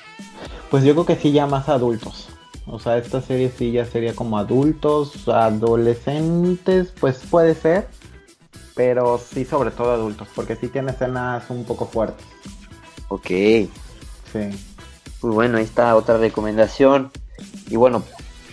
Pues 0.70 0.84
yo 0.84 0.92
creo 0.92 1.06
que 1.06 1.16
sí 1.16 1.32
ya 1.32 1.46
más 1.46 1.68
adultos. 1.68 2.28
O 2.70 2.78
sea, 2.78 2.98
esta 2.98 3.22
serie 3.22 3.50
sí 3.56 3.72
ya 3.72 3.86
sería 3.86 4.14
como 4.14 4.38
adultos, 4.38 5.26
adolescentes, 5.26 6.92
pues 7.00 7.22
puede 7.30 7.54
ser. 7.54 7.88
Pero 8.74 9.18
sí, 9.18 9.44
sobre 9.44 9.70
todo 9.70 9.92
adultos, 9.92 10.28
porque 10.34 10.54
sí 10.54 10.68
tiene 10.68 10.92
escenas 10.92 11.48
un 11.50 11.64
poco 11.64 11.86
fuertes. 11.86 12.26
Ok. 13.08 13.26
Sí. 13.26 14.50
Pues 15.20 15.34
bueno, 15.34 15.58
ahí 15.58 15.64
está 15.64 15.96
otra 15.96 16.18
recomendación. 16.18 17.10
Y 17.70 17.76
bueno, 17.76 18.04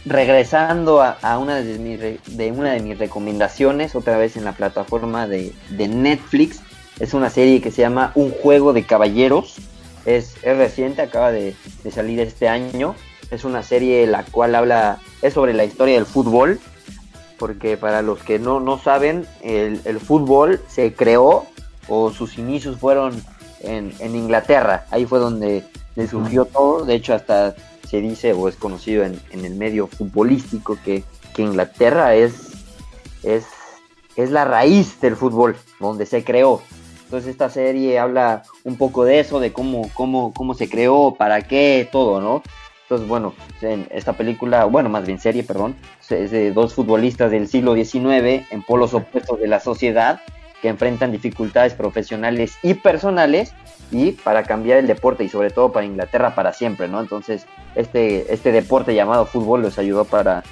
regresando 0.05 1.01
a, 1.01 1.37
una, 1.37 1.55
de, 1.57 1.77
mis 1.77 2.37
de 2.37 2.51
una 2.51 2.71
de 2.71 2.79
mis 2.79 2.97
recomendaciones, 2.97 3.95
otra 3.95 4.17
vez 4.17 4.37
en 4.37 4.45
la 4.45 4.53
plataforma 4.53 5.27
de, 5.27 5.53
Netflix, 5.69 6.61
es 6.99 7.13
una 7.13 7.29
serie 7.29 7.61
que 7.61 7.69
se 7.69 7.81
llama 7.81 8.11
Un 8.15 8.31
juego 8.31 8.71
de 8.71 8.83
caballeros. 8.83 9.57
Es, 10.05 10.41
reciente, 10.41 11.01
acaba 11.01 11.31
de, 11.31 11.55
de 11.83 11.91
salir 11.91 12.19
este 12.19 12.47
año 12.47 12.95
es 13.31 13.43
una 13.43 13.63
serie 13.63 14.05
la 14.07 14.23
cual 14.23 14.55
habla, 14.55 14.99
es 15.21 15.33
sobre 15.33 15.53
la 15.53 15.65
historia 15.65 15.95
del 15.95 16.05
fútbol, 16.05 16.59
porque 17.37 17.77
para 17.77 18.01
los 18.01 18.19
que 18.23 18.39
no, 18.39 18.59
no 18.59 18.79
saben, 18.79 19.27
el, 19.41 19.99
fútbol 19.99 20.61
se 20.67 20.93
creó 20.93 21.45
o 21.87 22.11
sus 22.11 22.37
inicios 22.37 22.77
fueron 22.77 23.21
en, 23.61 23.93
Inglaterra, 24.15 24.85
ahí 24.91 25.05
fue 25.05 25.19
donde 25.19 25.63
le 25.95 26.07
surgió 26.07 26.45
todo, 26.45 26.85
de 26.85 26.95
hecho 26.95 27.13
hasta 27.13 27.55
se 27.87 28.01
dice 28.01 28.33
o 28.33 28.47
es 28.47 28.55
conocido 28.55 29.03
en, 29.03 29.19
el 29.31 29.55
medio 29.55 29.87
futbolístico 29.87 30.77
que, 30.83 31.03
Inglaterra 31.37 32.15
es, 32.15 32.53
es, 33.23 33.45
es 34.15 34.31
la 34.31 34.45
raíz 34.45 35.01
del 35.01 35.17
fútbol, 35.17 35.57
donde 35.81 36.05
se 36.05 36.23
creó. 36.23 36.61
Entonces 37.03 37.29
esta 37.29 37.49
serie 37.49 37.99
habla 37.99 38.43
un 38.63 38.77
poco 38.77 39.03
de 39.03 39.19
eso, 39.19 39.41
de 39.41 39.51
cómo, 39.51 39.89
cómo, 39.93 40.33
cómo 40.33 40.53
se 40.53 40.69
creó, 40.69 41.13
para 41.13 41.41
qué, 41.41 41.89
todo, 41.91 42.21
¿no? 42.21 42.41
Entonces, 42.85 43.07
bueno, 43.07 43.33
en 43.61 43.87
esta 43.89 44.13
película, 44.13 44.65
bueno, 44.65 44.89
más 44.89 45.07
bien 45.07 45.19
serie, 45.19 45.43
perdón, 45.43 45.75
es 46.07 46.29
de 46.29 46.51
dos 46.51 46.75
futbolistas 46.75 47.31
del 47.31 47.47
siglo 47.47 47.73
XIX 47.73 48.45
en 48.51 48.61
polos 48.61 48.93
opuestos 48.93 49.39
de 49.39 49.47
la 49.47 49.59
sociedad 49.59 50.21
que 50.61 50.69
enfrentan 50.69 51.11
dificultades 51.11 51.73
profesionales 51.73 52.59
y 52.61 52.75
personales 52.75 53.55
y 53.89 54.11
para 54.11 54.43
cambiar 54.43 54.77
el 54.77 54.85
deporte 54.85 55.23
y 55.23 55.29
sobre 55.29 55.49
todo 55.49 55.71
para 55.71 55.87
Inglaterra 55.87 56.35
para 56.35 56.53
siempre, 56.53 56.87
¿no? 56.87 56.99
Entonces, 57.01 57.47
este, 57.73 58.31
este 58.31 58.51
deporte 58.51 58.93
llamado 58.93 59.25
fútbol 59.25 59.63
les 59.63 59.79
ayudó 59.79 60.05
para, 60.05 60.43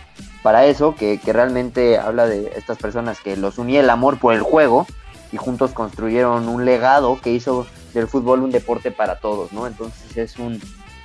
para 0.41 0.65
eso, 0.65 0.95
que, 0.95 1.19
que 1.19 1.33
realmente 1.33 1.99
habla 1.99 2.25
de 2.25 2.51
estas 2.55 2.79
personas 2.79 3.19
que 3.19 3.37
los 3.37 3.59
unía 3.59 3.81
el 3.81 3.91
amor 3.91 4.17
por 4.17 4.33
el 4.33 4.41
juego 4.41 4.87
y 5.31 5.37
juntos 5.37 5.71
construyeron 5.73 6.49
un 6.49 6.65
legado 6.65 7.19
que 7.21 7.31
hizo 7.31 7.67
del 7.93 8.07
fútbol 8.07 8.41
un 8.41 8.49
deporte 8.49 8.89
para 8.89 9.19
todos, 9.19 9.53
¿no? 9.53 9.67
Entonces 9.67 10.17
es 10.17 10.39
un 10.39 10.59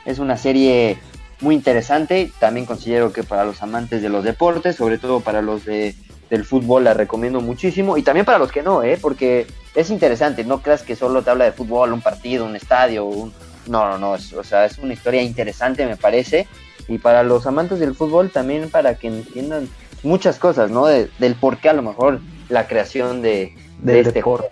es 0.04 0.18
una 0.18 0.38
serie 0.38 0.98
muy 1.40 1.55
interesante, 1.55 2.33
también 2.38 2.66
considero 2.66 3.12
que 3.12 3.22
para 3.22 3.44
los 3.44 3.62
amantes 3.62 4.03
de 4.03 4.09
los 4.09 4.24
deportes, 4.24 4.77
sobre 4.77 4.98
todo 4.98 5.20
para 5.20 5.40
los 5.40 5.64
de, 5.64 5.94
del 6.31 6.44
fútbol 6.44 6.85
la 6.85 6.94
recomiendo 6.94 7.40
muchísimo 7.40 7.96
y 7.96 8.03
también 8.03 8.27
para 8.27 8.38
los 8.38 8.51
que 8.51 8.62
no, 8.62 8.83
¿eh? 8.83 8.98
Porque 9.01 9.46
es 9.74 9.90
interesante, 9.90 10.44
no 10.44 10.62
creas 10.62 10.83
que 10.83 10.96
solo 10.96 11.22
te 11.22 11.31
habla 11.31 11.44
de 11.44 11.53
fútbol, 11.53 11.92
un 11.92 12.01
partido, 12.01 12.44
un 12.44 12.57
estadio, 12.57 13.05
un 13.05 13.33
no, 13.66 13.88
no, 13.88 13.98
no, 13.98 14.12
o 14.12 14.44
sea, 14.44 14.64
es 14.64 14.79
una 14.79 14.94
historia 14.94 15.22
interesante 15.22 15.85
me 15.87 15.96
parece 15.96 16.46
y 16.88 16.98
para 16.98 17.22
los 17.22 17.46
amantes 17.46 17.79
del 17.79 17.94
fútbol 17.94 18.31
también 18.31 18.70
para 18.70 18.94
que 18.94 19.09
entiendan 19.09 19.68
muchas 20.03 20.38
cosas, 20.38 20.70
¿no? 20.70 20.87
del 20.87 21.35
por 21.38 21.59
qué 21.59 21.68
a 21.68 21.74
lo 21.74 21.83
mejor 21.83 22.20
la 22.48 22.66
creación 22.66 23.20
de, 23.20 23.55
este, 23.87 24.12
deporte. 24.12 24.48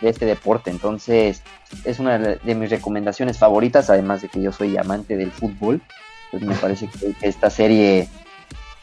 de 0.00 0.08
este 0.08 0.26
deporte. 0.26 0.70
Entonces, 0.70 1.42
es 1.84 1.98
una 1.98 2.18
de 2.18 2.54
mis 2.54 2.70
recomendaciones 2.70 3.38
favoritas, 3.38 3.90
además 3.90 4.22
de 4.22 4.28
que 4.28 4.40
yo 4.40 4.52
soy 4.52 4.76
amante 4.76 5.16
del 5.16 5.32
fútbol. 5.32 5.82
Pues 6.30 6.42
me 6.42 6.54
parece 6.54 6.88
que, 6.88 7.14
esta 7.22 7.50
serie 7.50 8.08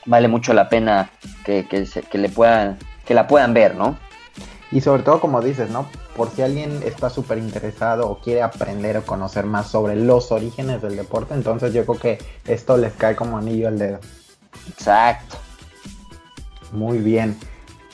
vale 0.05 0.27
mucho 0.27 0.53
la 0.53 0.69
pena 0.69 1.09
que, 1.45 1.67
que, 1.67 2.17
le 2.17 2.29
puedan, 2.29 2.77
que 3.05 3.13
la 3.13 3.27
puedan 3.27 3.53
ver, 3.53 3.75
¿no? 3.75 3.97
Y 4.71 4.81
sobre 4.81 5.03
todo, 5.03 5.21
como 5.21 5.41
dices, 5.41 5.69
¿no? 5.69 5.87
Por 6.15 6.29
si 6.31 6.41
alguien 6.41 6.81
está 6.83 7.09
súper 7.09 7.37
interesado 7.37 8.09
o 8.09 8.19
quiere 8.19 8.41
aprender 8.41 8.97
o 8.97 9.05
conocer 9.05 9.45
más 9.45 9.69
sobre 9.69 9.95
los 9.95 10.31
orígenes 10.31 10.81
del 10.81 10.97
deporte, 10.97 11.33
entonces 11.33 11.73
yo 11.73 11.85
creo 11.85 11.99
que 11.99 12.17
esto 12.45 12.75
les 12.75 12.93
cae 12.93 13.15
como 13.15 13.37
anillo 13.37 13.69
al 13.69 13.79
dedo. 13.79 13.99
Exacto. 14.67 15.37
Muy 16.71 16.97
bien. 16.97 17.37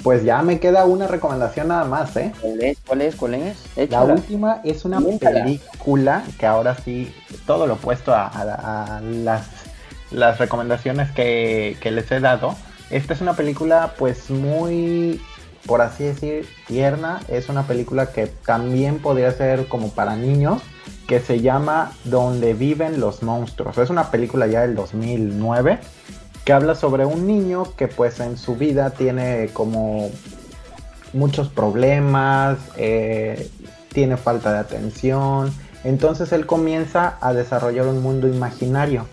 Pues 0.04 0.24
ya 0.24 0.42
me 0.42 0.60
queda 0.60 0.86
una 0.86 1.08
recomendación 1.08 1.70
nada 1.70 1.86
más, 1.86 2.16
¿eh? 2.18 2.34
¿Cuál 2.86 3.02
es? 3.02 3.16
¿Cuál 3.16 3.36
es? 3.36 3.58
La 3.90 4.04
última 4.04 4.60
es 4.64 4.84
una 4.84 5.00
película 5.00 6.24
que 6.38 6.46
ahora 6.46 6.76
sí, 6.76 7.14
todo 7.48 7.66
lo 7.68 7.76
opuesto 7.76 8.14
a, 8.14 9.02
las, 9.02 9.48
las, 10.12 10.38
recomendaciones 10.40 11.10
que, 11.12 11.78
que 11.80 11.92
les 11.92 12.12
he 12.12 12.20
dado. 12.20 12.56
Esta 12.90 13.14
es 13.14 13.22
una 13.22 13.34
película 13.34 13.94
pues 13.98 14.30
muy 14.30 15.22
por 15.66 15.82
así 15.82 16.04
decir, 16.04 16.48
tierna. 16.68 17.22
Es 17.28 17.50
una 17.50 17.64
película 17.64 18.08
que 18.08 18.28
también 18.28 19.00
podría 19.00 19.32
ser 19.32 19.68
como 19.68 19.90
para 19.92 20.16
niños, 20.16 20.62
que 21.08 21.20
se 21.20 21.42
llama 21.42 21.92
Donde 22.04 22.54
viven 22.54 23.00
los 23.00 23.24
monstruos. 23.24 23.78
Es 23.78 23.90
una 23.90 24.12
película 24.12 24.48
ya 24.48 24.62
del 24.62 24.76
2009 24.76 25.80
que 26.46 26.54
habla 26.54 26.76
sobre 26.76 27.06
un 27.06 27.26
niño 27.26 27.76
que 27.76 27.88
pues 27.88 28.20
en 28.20 28.38
su 28.38 28.56
vida 28.56 28.92
tiene 28.92 29.50
como 29.54 30.10
muchos 31.14 31.50
problemas, 31.50 32.58
eh, 32.76 33.50
tiene 33.94 34.18
falta 34.18 34.52
de 34.52 34.60
atención, 34.60 35.54
entonces 35.84 36.32
él 36.32 36.46
comienza 36.46 37.18
a 37.22 37.34
desarrollar 37.34 37.88
un 37.88 38.02
mundo 38.02 38.28
imaginario. 38.28 39.06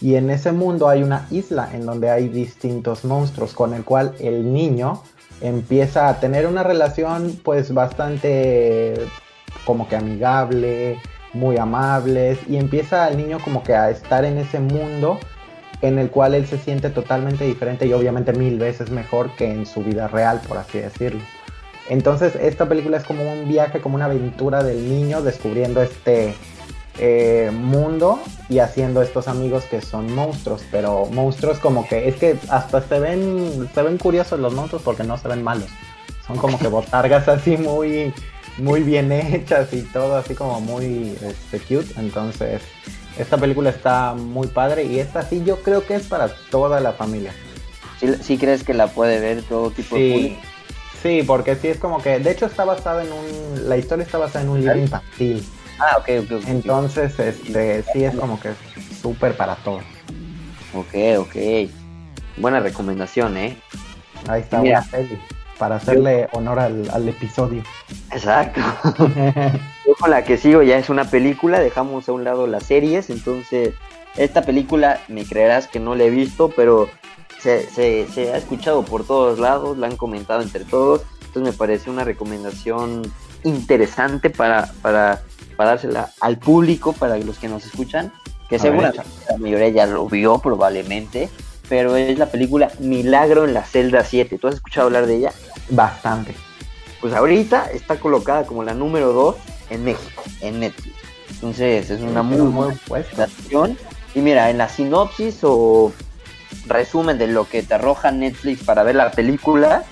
Y 0.00 0.16
en 0.16 0.28
ese 0.30 0.52
mundo 0.52 0.88
hay 0.88 1.02
una 1.02 1.26
isla 1.30 1.70
en 1.72 1.86
donde 1.86 2.10
hay 2.10 2.28
distintos 2.28 3.04
monstruos 3.04 3.54
con 3.54 3.72
el 3.72 3.82
cual 3.82 4.14
el 4.20 4.52
niño 4.52 5.02
empieza 5.40 6.08
a 6.08 6.20
tener 6.20 6.46
una 6.46 6.62
relación 6.62 7.40
pues 7.42 7.72
bastante 7.72 8.94
como 9.64 9.88
que 9.88 9.96
amigable, 9.96 11.00
muy 11.32 11.56
amables. 11.56 12.38
Y 12.46 12.56
empieza 12.56 13.08
el 13.08 13.16
niño 13.16 13.38
como 13.42 13.62
que 13.62 13.74
a 13.74 13.88
estar 13.88 14.26
en 14.26 14.36
ese 14.36 14.60
mundo 14.60 15.18
en 15.82 15.98
el 15.98 16.10
cual 16.10 16.34
él 16.34 16.46
se 16.46 16.58
siente 16.58 16.90
totalmente 16.90 17.44
diferente 17.44 17.86
y 17.86 17.92
obviamente 17.92 18.32
mil 18.32 18.58
veces 18.58 18.90
mejor 18.90 19.34
que 19.36 19.50
en 19.50 19.66
su 19.66 19.82
vida 19.82 20.08
real, 20.08 20.40
por 20.46 20.58
así 20.58 20.78
decirlo. 20.78 21.20
Entonces 21.88 22.34
esta 22.36 22.68
película 22.68 22.96
es 22.96 23.04
como 23.04 23.30
un 23.30 23.48
viaje, 23.48 23.80
como 23.80 23.94
una 23.94 24.06
aventura 24.06 24.62
del 24.62 24.88
niño 24.88 25.22
descubriendo 25.22 25.82
este 25.82 26.34
eh, 26.98 27.50
mundo 27.52 28.18
y 28.48 28.58
haciendo 28.58 29.02
estos 29.02 29.28
amigos 29.28 29.64
que 29.64 29.80
son 29.80 30.12
monstruos, 30.14 30.62
pero 30.70 31.06
monstruos 31.06 31.58
como 31.58 31.86
que 31.86 32.08
es 32.08 32.16
que 32.16 32.38
hasta 32.48 32.80
se 32.80 32.98
ven, 32.98 33.68
se 33.74 33.82
ven 33.82 33.98
curiosos 33.98 34.40
los 34.40 34.54
monstruos 34.54 34.82
porque 34.82 35.04
no 35.04 35.18
se 35.18 35.28
ven 35.28 35.42
malos. 35.42 35.68
Son 36.26 36.38
como 36.38 36.58
que 36.58 36.68
botargas 36.68 37.28
así 37.28 37.56
muy, 37.56 38.12
muy 38.58 38.82
bien 38.82 39.12
hechas 39.12 39.72
y 39.72 39.82
todo 39.82 40.16
así 40.16 40.34
como 40.34 40.60
muy 40.60 41.16
este, 41.22 41.60
cute. 41.60 42.00
Entonces 42.00 42.62
esta 43.18 43.36
película 43.36 43.70
está 43.70 44.14
muy 44.14 44.48
padre 44.48 44.84
y 44.84 44.98
esta 44.98 45.22
sí 45.22 45.42
yo 45.44 45.62
creo 45.62 45.86
que 45.86 45.94
es 45.94 46.06
para 46.06 46.28
toda 46.50 46.80
la 46.80 46.92
familia. 46.92 47.32
¿Sí, 48.20 48.36
crees 48.36 48.62
que 48.62 48.74
la 48.74 48.88
puede 48.88 49.20
ver 49.20 49.42
todo 49.42 49.70
tipo 49.70 49.96
de 49.96 50.12
público? 50.12 50.40
Sí, 51.02 51.22
porque 51.26 51.56
sí 51.56 51.68
es 51.68 51.78
como 51.78 52.02
que, 52.02 52.18
de 52.18 52.30
hecho 52.30 52.46
está 52.46 52.64
basada 52.64 53.04
en 53.04 53.12
un, 53.12 53.68
la 53.68 53.76
historia 53.76 54.04
está 54.04 54.18
basada 54.18 54.44
en 54.44 54.50
un 54.50 54.60
libro 54.60 54.78
infantil. 54.78 55.46
Ah, 55.78 55.96
ok, 55.98 56.08
ok. 56.24 56.42
Entonces, 56.48 57.18
este, 57.18 57.82
sí 57.92 58.04
es 58.04 58.14
como 58.14 58.40
que 58.40 58.50
súper 59.00 59.36
para 59.36 59.56
todos. 59.56 59.82
Ok, 60.74 60.94
ok. 61.18 61.70
Buena 62.36 62.60
recomendación, 62.60 63.36
¿eh? 63.36 63.56
Ahí 64.28 64.42
está 64.42 64.60
una 64.60 64.82
peli 64.82 65.18
para 65.58 65.76
hacerle 65.76 66.28
honor 66.32 66.58
al, 66.58 67.08
episodio. 67.08 67.62
Exacto. 68.12 68.60
Yo 69.86 69.94
con 69.98 70.10
la 70.10 70.24
que 70.24 70.36
sigo 70.36 70.62
ya 70.62 70.78
es 70.78 70.88
una 70.90 71.04
película, 71.04 71.60
dejamos 71.60 72.08
a 72.08 72.12
un 72.12 72.24
lado 72.24 72.46
las 72.46 72.64
series, 72.64 73.10
entonces 73.10 73.74
esta 74.16 74.42
película 74.42 75.00
me 75.08 75.24
creerás 75.24 75.66
que 75.66 75.80
no 75.80 75.94
la 75.94 76.04
he 76.04 76.10
visto, 76.10 76.50
pero 76.54 76.88
se, 77.38 77.68
se, 77.70 78.32
ha 78.32 78.36
escuchado 78.36 78.82
por 78.84 79.06
todos 79.06 79.38
lados, 79.38 79.78
la 79.78 79.86
han 79.86 79.96
comentado 79.96 80.42
entre 80.42 80.64
todos, 80.64 81.02
entonces 81.26 81.52
me 81.52 81.56
parece 81.56 81.90
una 81.90 82.04
recomendación 82.04 83.02
interesante 83.44 84.30
para, 84.30 84.72
para, 84.82 85.22
para 85.56 85.70
dársela 85.70 86.10
al 86.20 86.38
público, 86.38 86.92
para 86.92 87.16
los 87.18 87.38
que 87.38 87.48
nos 87.48 87.64
escuchan, 87.64 88.12
que 88.48 88.58
seguramente 88.58 89.02
la 89.30 89.36
mayoría 89.38 89.68
ya 89.68 89.86
lo 89.86 90.06
vio 90.08 90.38
probablemente, 90.38 91.28
pero 91.68 91.96
es 91.96 92.18
la 92.18 92.26
película 92.26 92.70
Milagro 92.78 93.44
en 93.44 93.54
la 93.54 93.64
celda 93.64 94.04
7. 94.04 94.38
¿Tú 94.38 94.48
has 94.48 94.56
escuchado 94.56 94.86
hablar 94.86 95.06
de 95.06 95.16
ella? 95.16 95.32
Bastante. 95.70 96.34
Pues 97.00 97.12
ahorita 97.12 97.70
está 97.72 97.98
colocada 97.98 98.46
como 98.46 98.62
la 98.62 98.74
número 98.74 99.12
2 99.12 99.36
en 99.70 99.84
México, 99.84 100.22
en 100.40 100.60
Netflix. 100.60 100.96
Entonces 101.30 101.90
es 101.90 102.00
una 102.00 102.22
muy, 102.22 102.74
buena 102.88 103.06
acción. 103.18 103.78
Y 104.14 104.20
mira, 104.20 104.50
en 104.50 104.58
la 104.58 104.68
sinopsis 104.68 105.40
o 105.42 105.92
resumen 106.66 107.18
de 107.18 107.26
lo 107.26 107.48
que 107.48 107.62
te 107.62 107.74
arroja 107.74 108.10
Netflix 108.10 108.64
para 108.64 108.82
ver 108.82 108.96
la 108.96 109.10
película, 109.10 109.84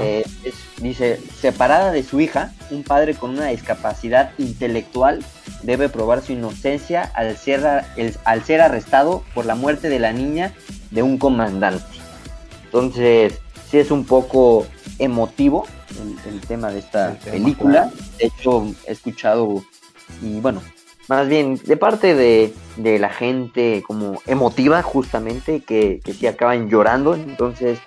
eh, 0.00 0.24
dice, 0.78 1.20
separada 1.40 1.92
de 1.92 2.02
su 2.02 2.20
hija, 2.20 2.52
un 2.70 2.82
padre 2.82 3.14
con 3.14 3.30
una 3.30 3.46
discapacidad 3.46 4.32
intelectual 4.38 5.24
debe 5.62 5.88
probar 5.88 6.22
su 6.22 6.32
inocencia 6.32 7.10
al 7.14 7.36
ser, 7.36 7.64
al 8.24 8.44
ser 8.44 8.60
arrestado 8.60 9.24
por 9.34 9.46
la 9.46 9.54
muerte 9.54 9.88
de 9.88 9.98
la 9.98 10.12
niña 10.12 10.52
de 10.90 11.02
un 11.02 11.18
comandante. 11.18 11.84
Entonces, 12.64 13.38
sí 13.70 13.78
es 13.78 13.90
un 13.90 14.04
poco 14.04 14.66
emotivo 14.98 15.66
el, 16.26 16.40
tema 16.40 16.70
de 16.70 16.78
esta 16.78 17.16
película. 17.24 17.90
De 18.18 18.26
hecho, 18.26 18.66
he 18.86 18.92
escuchado, 18.92 19.62
y 20.22 20.40
bueno, 20.40 20.62
más 21.08 21.28
bien 21.28 21.60
de 21.64 21.76
parte 21.76 22.14
de, 22.14 22.52
la 22.98 23.10
gente 23.10 23.82
como 23.86 24.20
emotiva 24.26 24.82
justamente, 24.82 25.60
que, 25.60 26.00
que 26.04 26.14
sí 26.14 26.26
acaban 26.26 26.68
llorando. 26.68 27.14
Entonces, 27.14 27.78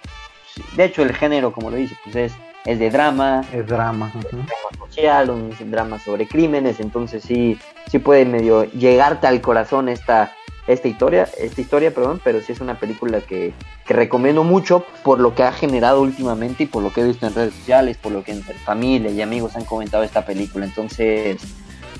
de 0.76 0.86
hecho 0.86 1.02
el 1.02 1.14
género, 1.14 1.52
como 1.52 1.72
lo 1.72 1.78
dice, 1.78 1.96
pues 2.04 2.16
es, 2.16 2.34
es 2.66 2.80
de 2.80 2.90
drama. 2.90 3.42
Es 3.54 3.68
drama. 3.68 4.12
drama 4.22 4.88
social, 4.88 5.30
un 5.30 5.72
drama 5.72 6.00
sobre 6.00 6.28
crímenes, 6.28 6.80
entonces 6.80 7.24
sí, 7.24 7.58
sí 7.90 8.00
puede 8.00 8.26
medio 8.26 8.66
llegarte 8.66 9.28
al 9.28 9.42
corazón 9.42 9.90
esta, 9.90 10.34
esta 10.68 10.88
historia, 10.88 11.30
esta 11.38 11.62
historia, 11.62 11.94
perdón, 11.94 12.20
pero 12.24 12.42
sí 12.42 12.52
es 12.52 12.60
una 12.60 12.80
película 12.80 13.22
que, 13.22 13.54
que, 13.86 13.94
recomiendo 13.94 14.44
mucho 14.44 14.86
por 15.04 15.20
lo 15.20 15.36
que 15.36 15.44
ha 15.44 15.52
generado 15.52 16.02
últimamente 16.02 16.64
y 16.64 16.68
por 16.68 16.82
lo 16.82 16.92
que 16.92 17.02
he 17.02 17.06
visto 17.06 17.28
en 17.28 17.36
redes 17.36 17.54
sociales, 17.54 17.98
por 17.98 18.12
lo 18.12 18.24
que 18.24 18.32
entre 18.32 18.56
familia 18.56 19.12
y 19.12 19.22
amigos 19.22 19.56
han 19.56 19.66
comentado 19.66 20.04
esta 20.04 20.26
película. 20.26 20.66
Entonces, 20.66 21.38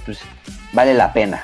pues 0.06 0.20
vale 0.74 0.94
la 0.94 1.14
pena. 1.14 1.44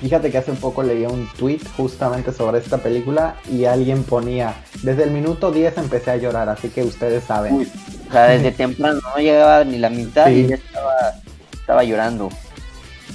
Fíjate 0.00 0.30
que 0.30 0.38
hace 0.38 0.50
un 0.50 0.58
poco 0.58 0.82
leía 0.82 1.08
un 1.08 1.28
tweet 1.38 1.60
justamente 1.76 2.32
sobre 2.32 2.58
esta 2.58 2.78
película 2.78 3.36
y 3.50 3.64
alguien 3.64 4.04
ponía, 4.04 4.54
desde 4.82 5.04
el 5.04 5.10
minuto 5.10 5.50
10 5.50 5.78
empecé 5.78 6.10
a 6.10 6.16
llorar, 6.16 6.48
así 6.48 6.68
que 6.68 6.82
ustedes 6.82 7.24
saben. 7.24 7.66
o 8.08 8.12
sea, 8.12 8.24
desde 8.28 8.52
temprano 8.52 9.00
no 9.02 9.22
llegaba 9.22 9.64
ni 9.64 9.78
la 9.78 9.90
mitad 9.90 10.28
y 10.28 10.46
ya 10.46 10.56
estaba, 10.56 11.14
estaba 11.52 11.84
llorando. 11.84 12.28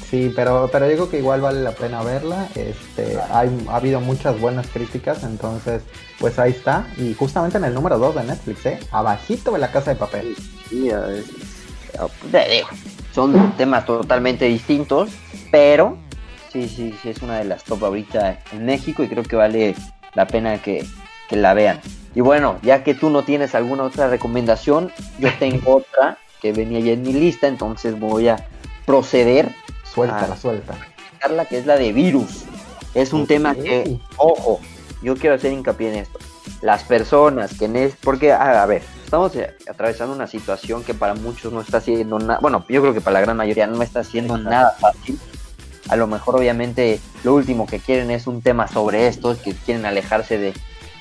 Sí, 0.09 0.31
pero, 0.35 0.69
pero 0.69 0.89
yo 0.89 0.95
creo 0.95 1.09
que 1.09 1.19
igual 1.19 1.39
vale 1.39 1.61
la 1.61 1.71
pena 1.71 2.03
verla. 2.03 2.49
Este, 2.55 3.17
hay, 3.31 3.49
ha 3.69 3.77
habido 3.77 4.01
muchas 4.01 4.37
buenas 4.41 4.67
críticas, 4.67 5.23
entonces, 5.23 5.83
pues 6.19 6.37
ahí 6.37 6.51
está. 6.51 6.85
Y 6.97 7.13
justamente 7.13 7.57
en 7.57 7.63
el 7.63 7.73
número 7.73 7.97
2 7.97 8.15
de 8.15 8.23
Netflix, 8.25 8.65
¿eh? 8.65 8.79
Abajito 8.91 9.53
de 9.53 9.59
la 9.59 9.71
casa 9.71 9.91
de 9.91 9.95
papel. 9.95 10.35
Sí, 10.69 10.89
son 13.13 13.53
temas 13.53 13.85
totalmente 13.85 14.45
distintos, 14.45 15.11
pero 15.49 15.97
sí, 16.51 16.67
sí, 16.67 16.93
sí, 17.01 17.09
es 17.09 17.21
una 17.21 17.37
de 17.37 17.45
las 17.45 17.63
top 17.63 17.85
ahorita 17.85 18.39
en 18.51 18.65
México 18.65 19.03
y 19.03 19.07
creo 19.07 19.23
que 19.23 19.35
vale 19.35 19.75
la 20.13 20.27
pena 20.27 20.61
que, 20.61 20.85
la 21.29 21.53
vean. 21.53 21.79
Y 22.13 22.19
bueno, 22.19 22.59
ya 22.61 22.83
que 22.83 22.93
tú 22.93 23.09
no 23.09 23.23
tienes 23.23 23.55
alguna 23.55 23.83
otra 23.83 24.09
recomendación, 24.09 24.91
yo 25.17 25.29
tengo 25.39 25.77
otra 25.77 26.17
que 26.41 26.51
venía 26.51 26.81
ya 26.81 26.91
en 26.91 27.03
mi 27.03 27.13
lista, 27.13 27.47
entonces 27.47 27.97
voy 27.97 28.27
a 28.27 28.45
proceder. 28.85 29.55
Suelta, 29.83 30.27
la 30.27 30.35
suelta. 30.35 30.75
La 31.29 31.45
que 31.45 31.59
es 31.59 31.65
la 31.65 31.77
de 31.77 31.93
virus. 31.93 32.43
Es 32.93 33.13
un 33.13 33.27
tema 33.27 33.55
que, 33.55 33.97
ojo, 34.17 34.59
yo 35.01 35.15
quiero 35.15 35.35
hacer 35.35 35.53
hincapié 35.53 35.89
en 35.93 35.99
esto. 35.99 36.19
Las 36.61 36.83
personas 36.83 37.57
que 37.57 37.65
en 37.65 37.93
porque, 38.03 38.33
a, 38.33 38.65
ver, 38.65 38.83
estamos 39.05 39.31
atravesando 39.69 40.13
una 40.13 40.27
situación 40.27 40.83
que 40.83 40.93
para 40.93 41.13
muchos 41.13 41.53
no 41.53 41.61
está 41.61 41.79
siendo 41.79 42.19
nada, 42.19 42.39
bueno, 42.41 42.65
yo 42.67 42.81
creo 42.81 42.93
que 42.93 43.01
para 43.01 43.13
la 43.13 43.21
gran 43.21 43.37
mayoría 43.37 43.67
no 43.67 43.81
está 43.81 44.03
siendo 44.03 44.37
nada 44.37 44.75
fácil. 44.79 45.17
A 45.91 45.97
lo 45.97 46.07
mejor, 46.07 46.37
obviamente, 46.37 47.01
lo 47.25 47.35
último 47.35 47.67
que 47.67 47.79
quieren 47.79 48.11
es 48.11 48.25
un 48.25 48.41
tema 48.41 48.69
sobre 48.69 49.07
esto, 49.07 49.37
que 49.43 49.53
quieren 49.53 49.85
alejarse 49.85 50.37
de, 50.37 50.53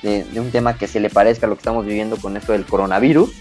de, 0.03 0.39
un 0.39 0.51
tema 0.51 0.77
que 0.77 0.85
se 0.85 0.99
le 0.99 1.09
parezca 1.09 1.45
a 1.45 1.49
lo 1.49 1.55
que 1.55 1.61
estamos 1.61 1.85
viviendo 1.85 2.17
con 2.17 2.35
esto 2.35 2.51
del 2.51 2.65
coronavirus. 2.65 3.31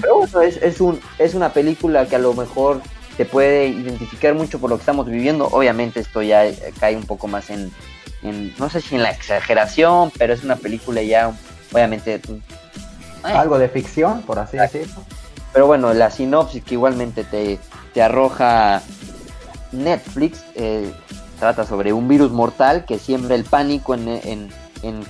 Pero 0.00 0.16
bueno, 0.16 0.40
es, 0.40 0.56
es, 0.56 0.80
un, 0.80 1.00
es 1.20 1.34
una 1.34 1.52
película 1.52 2.06
que 2.06 2.16
a 2.16 2.18
lo 2.18 2.34
mejor 2.34 2.82
te 3.16 3.24
puede 3.24 3.68
identificar 3.68 4.34
mucho 4.34 4.58
por 4.58 4.68
lo 4.68 4.76
que 4.78 4.80
estamos 4.80 5.06
viviendo. 5.06 5.46
Obviamente 5.52 6.00
esto 6.00 6.22
ya 6.22 6.44
eh, 6.44 6.58
cae 6.80 6.96
un 6.96 7.04
poco 7.04 7.28
más 7.28 7.50
en, 7.50 7.70
no 8.58 8.68
sé 8.68 8.80
si 8.80 8.96
en 8.96 9.04
la 9.04 9.10
exageración, 9.10 10.10
pero 10.18 10.34
es 10.34 10.42
una 10.42 10.56
película 10.56 11.02
ya, 11.02 11.32
obviamente... 11.72 12.20
Algo 13.22 13.58
de 13.58 13.68
ficción, 13.68 14.22
por 14.22 14.40
así 14.40 14.56
decirlo. 14.56 15.04
Pero 15.52 15.66
bueno, 15.66 15.94
la 15.94 16.10
sinopsis 16.10 16.64
que 16.64 16.74
igualmente 16.74 17.22
te, 17.22 17.60
te 17.92 18.02
arroja 18.02 18.82
Netflix 19.72 20.44
eh, 20.54 20.92
trata 21.38 21.64
sobre 21.64 21.92
un 21.92 22.08
virus 22.08 22.30
mortal 22.30 22.84
que 22.84 22.98
siembra 22.98 23.34
el 23.34 23.44
pánico 23.44 23.94
en, 23.94 24.08
en, 24.08 24.48
en, 24.82 25.04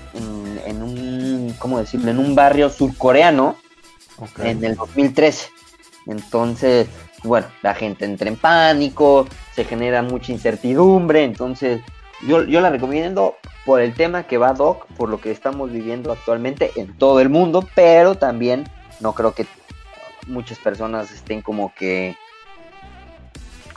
en 0.67 0.83
un, 0.83 1.55
¿cómo 1.59 1.79
decirlo? 1.79 2.11
En 2.11 2.19
un 2.19 2.35
barrio 2.35 2.71
surcoreano 2.71 3.57
en 4.39 4.65
el 4.65 4.77
2013. 4.77 5.49
Entonces, 6.07 6.89
bueno, 7.25 7.47
la 7.63 7.75
gente 7.75 8.05
entra 8.05 8.29
en 8.29 8.37
pánico, 8.37 9.27
se 9.55 9.65
genera 9.65 10.03
mucha 10.03 10.33
incertidumbre, 10.33 11.25
entonces 11.25 11.81
yo, 12.27 12.45
yo 12.45 12.61
la 12.61 12.71
recomiendo 12.71 13.37
por 13.65 13.81
el 13.81 13.95
tema 13.95 14.25
que 14.25 14.39
va 14.39 14.53
Doc, 14.53 14.87
por 14.97 15.09
lo 15.09 15.21
que 15.21 15.31
estamos 15.31 15.71
viviendo 15.71 16.13
actualmente 16.13 16.73
en 16.77 16.97
todo 16.97 17.21
el 17.21 17.29
mundo, 17.29 17.69
pero 17.75 18.15
también 18.15 18.69
no 19.01 19.15
creo 19.15 19.35
que 19.35 19.47
muchas 20.27 20.59
personas 20.59 21.11
estén 21.11 21.43
como 21.43 21.75
que, 21.75 22.17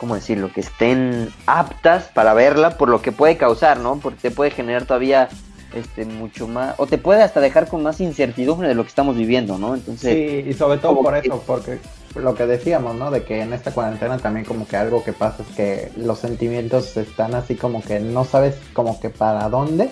¿cómo 0.04 0.16
decirlo? 0.16 0.52
Que 0.52 0.60
estén 0.60 1.30
aptas 1.46 2.10
para 2.13 2.34
verla 2.34 2.78
por 2.78 2.89
lo 2.89 3.02
que 3.02 3.13
puede 3.13 3.38
causar, 3.38 3.80
¿no? 3.80 4.00
Porque 4.00 4.20
te 4.20 4.32
puede 4.32 4.52
generar 4.52 4.84
todavía 4.84 5.30
este 5.74 6.04
mucho 6.04 6.46
más 6.46 6.76
o 6.78 6.88
te 6.88 6.98
puede 6.98 7.24
hasta 7.24 7.39
dejar 7.39 7.70
con 7.70 7.84
más 7.84 8.02
incertidumbre 8.02 8.68
de 8.68 8.76
lo 8.76 8.84
que 8.84 8.89
estamos 8.89 9.16
viviendo, 9.16 9.58
¿no? 9.58 9.76
Entonces, 9.76 10.13
sí, 10.13 10.50
y 10.50 10.54
sobre 10.56 10.80
todo 10.80 11.02
por 11.02 11.16
eso, 11.16 11.42
porque 11.48 11.80
lo 12.16 12.36
que 12.36 12.46
decíamos, 12.46 12.98
¿no? 12.98 13.12
De 13.12 13.24
que 13.24 13.44
en 13.44 13.54
esta 13.54 13.72
cuarentena 13.72 14.18
también 14.18 14.46
como 14.46 14.68
que 14.68 14.76
algo 14.76 15.06
que 15.06 15.13
pasa 15.13 15.42
es 15.50 15.56
que 15.56 15.92
los 15.96 16.20
sentimientos 16.20 16.98
están 16.98 17.34
así 17.34 17.56
como 17.56 17.82
que 17.82 18.02
no 18.02 18.26
sabes 18.26 18.58
como 18.74 19.00
que 19.00 19.10
para 19.10 19.48
dónde. 19.48 19.89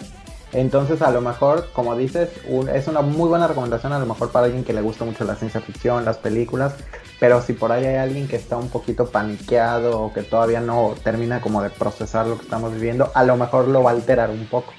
Entonces 0.53 1.01
a 1.01 1.11
lo 1.11 1.21
mejor, 1.21 1.69
como 1.73 1.95
dices, 1.95 2.29
es 2.73 2.87
una 2.87 3.01
muy 3.01 3.29
buena 3.29 3.47
recomendación 3.47 3.93
a 3.93 3.99
lo 3.99 4.05
mejor 4.05 4.31
para 4.31 4.45
alguien 4.45 4.63
que 4.63 4.73
le 4.73 4.81
gusta 4.81 5.05
mucho 5.05 5.23
la 5.23 5.35
ciencia 5.35 5.61
ficción, 5.61 6.03
las 6.03 6.17
películas, 6.17 6.75
pero 7.19 7.41
si 7.41 7.53
por 7.53 7.71
ahí 7.71 7.85
hay 7.85 7.95
alguien 7.95 8.27
que 8.27 8.35
está 8.35 8.57
un 8.57 8.69
poquito 8.69 9.09
paniqueado 9.09 10.01
o 10.01 10.13
que 10.13 10.23
todavía 10.23 10.59
no 10.59 10.95
termina 11.03 11.39
como 11.39 11.61
de 11.61 11.69
procesar 11.69 12.27
lo 12.27 12.37
que 12.37 12.43
estamos 12.43 12.73
viviendo, 12.73 13.11
a 13.13 13.23
lo 13.23 13.37
mejor 13.37 13.67
lo 13.67 13.83
va 13.83 13.91
a 13.91 13.93
alterar 13.93 14.29
un 14.29 14.45
poco. 14.47 14.73